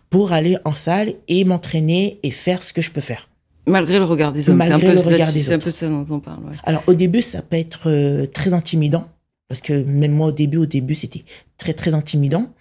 pour 0.09 0.33
aller 0.33 0.57
en 0.65 0.75
salle 0.75 1.15
et 1.29 1.45
m'entraîner 1.45 2.19
et 2.23 2.31
faire 2.31 2.63
ce 2.63 2.73
que 2.73 2.83
je 2.83 2.91
peux 2.91 3.01
faire. 3.01 3.29
Malgré 3.67 3.99
le 3.99 4.05
regard 4.05 4.33
des 4.33 4.49
hommes. 4.49 4.57
Malgré 4.57 4.97
c'est 4.97 5.07
un 5.07 5.13
peu, 5.13 5.27
C'est 5.41 5.55
un 5.55 5.59
peu 5.59 5.71
ça 5.71 5.89
dont 5.89 6.07
on 6.11 6.21
parle. 6.21 6.45
ouais. 6.45 6.57
Alors 6.65 6.83
au 6.87 6.95
début, 6.95 7.23
ça 7.23 7.43
peut 7.43 7.57
être 7.57 7.89
euh, 7.89 8.27
très 8.27 8.53
intimidant 8.53 9.07
parce 9.49 9.61
que 9.61 9.83
même 9.85 10.13
moi 10.13 10.29
au 10.29 10.33
début, 10.33 10.59
au 10.59 10.67
début, 10.67 10.95
c'était 10.95 11.25
très 11.59 11.73
très 11.73 11.93
intimidant. 11.95 12.55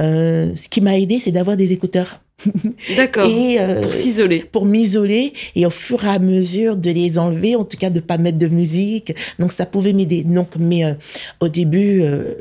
Euh, 0.00 0.54
ce 0.56 0.68
qui 0.68 0.80
m'a 0.80 0.98
aidé, 0.98 1.20
c'est 1.20 1.30
d'avoir 1.32 1.56
des 1.56 1.72
écouteurs 1.72 2.20
D'accord. 2.96 3.26
euh, 3.28 3.82
Pour 3.82 3.92
s'isoler. 3.92 4.40
pour 4.40 4.66
m'isoler 4.66 5.32
et 5.54 5.66
au 5.66 5.70
fur 5.70 6.04
et 6.04 6.08
à 6.08 6.18
mesure 6.18 6.76
de 6.76 6.90
les 6.90 7.18
enlever, 7.18 7.56
en 7.56 7.64
tout 7.64 7.76
cas 7.76 7.90
de 7.90 8.00
pas 8.00 8.18
mettre 8.18 8.38
de 8.38 8.48
musique. 8.48 9.14
Donc 9.38 9.52
ça 9.52 9.66
pouvait 9.66 9.92
m'aider. 9.92 10.24
Donc 10.24 10.56
mais 10.58 10.84
euh, 10.84 10.94
au 11.40 11.48
début, 11.48 12.02
euh, 12.02 12.34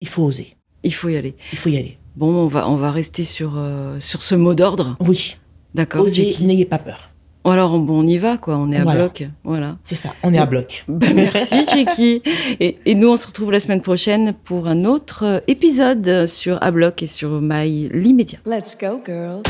il 0.00 0.08
faut 0.08 0.24
oser, 0.24 0.56
Il 0.82 0.92
faut 0.92 1.08
y 1.08 1.16
aller. 1.16 1.34
il 1.52 1.58
faut 1.58 1.68
y 1.70 1.76
aller. 1.78 1.96
Bon, 2.16 2.28
on 2.34 2.46
va, 2.48 2.68
on 2.68 2.76
va 2.76 2.90
rester 2.90 3.24
sur, 3.24 3.62
sur 4.00 4.22
ce 4.22 4.34
mot 4.34 4.54
d'ordre. 4.54 4.96
Oui, 5.00 5.36
D'accord. 5.74 6.02
osez, 6.02 6.36
n'ayez 6.40 6.64
pas 6.64 6.78
peur. 6.78 7.10
Alors, 7.50 7.74
on, 7.74 7.78
bon, 7.78 8.00
on 8.02 8.06
y 8.06 8.18
va, 8.18 8.36
quoi. 8.38 8.56
On 8.56 8.72
est 8.72 8.76
à 8.78 8.82
Voilà. 8.82 9.04
bloc. 9.04 9.28
Voilà. 9.44 9.76
C'est 9.82 9.94
ça, 9.94 10.10
on 10.22 10.32
est 10.34 10.38
à 10.38 10.46
bloc. 10.46 10.84
Ben, 10.88 11.14
merci, 11.14 11.56
Jackie. 11.72 12.22
Et, 12.60 12.78
et 12.86 12.94
nous, 12.94 13.08
on 13.08 13.16
se 13.16 13.26
retrouve 13.26 13.52
la 13.52 13.60
semaine 13.60 13.80
prochaine 13.80 14.34
pour 14.44 14.66
un 14.68 14.84
autre 14.84 15.24
euh, 15.24 15.40
épisode 15.46 16.26
sur 16.26 16.62
A 16.62 16.70
Bloc 16.70 17.02
et 17.02 17.06
sur 17.06 17.40
My 17.40 17.88
L'Immédiat. 17.92 18.38
Let's 18.46 18.76
go, 18.78 19.00
girls. 19.06 19.42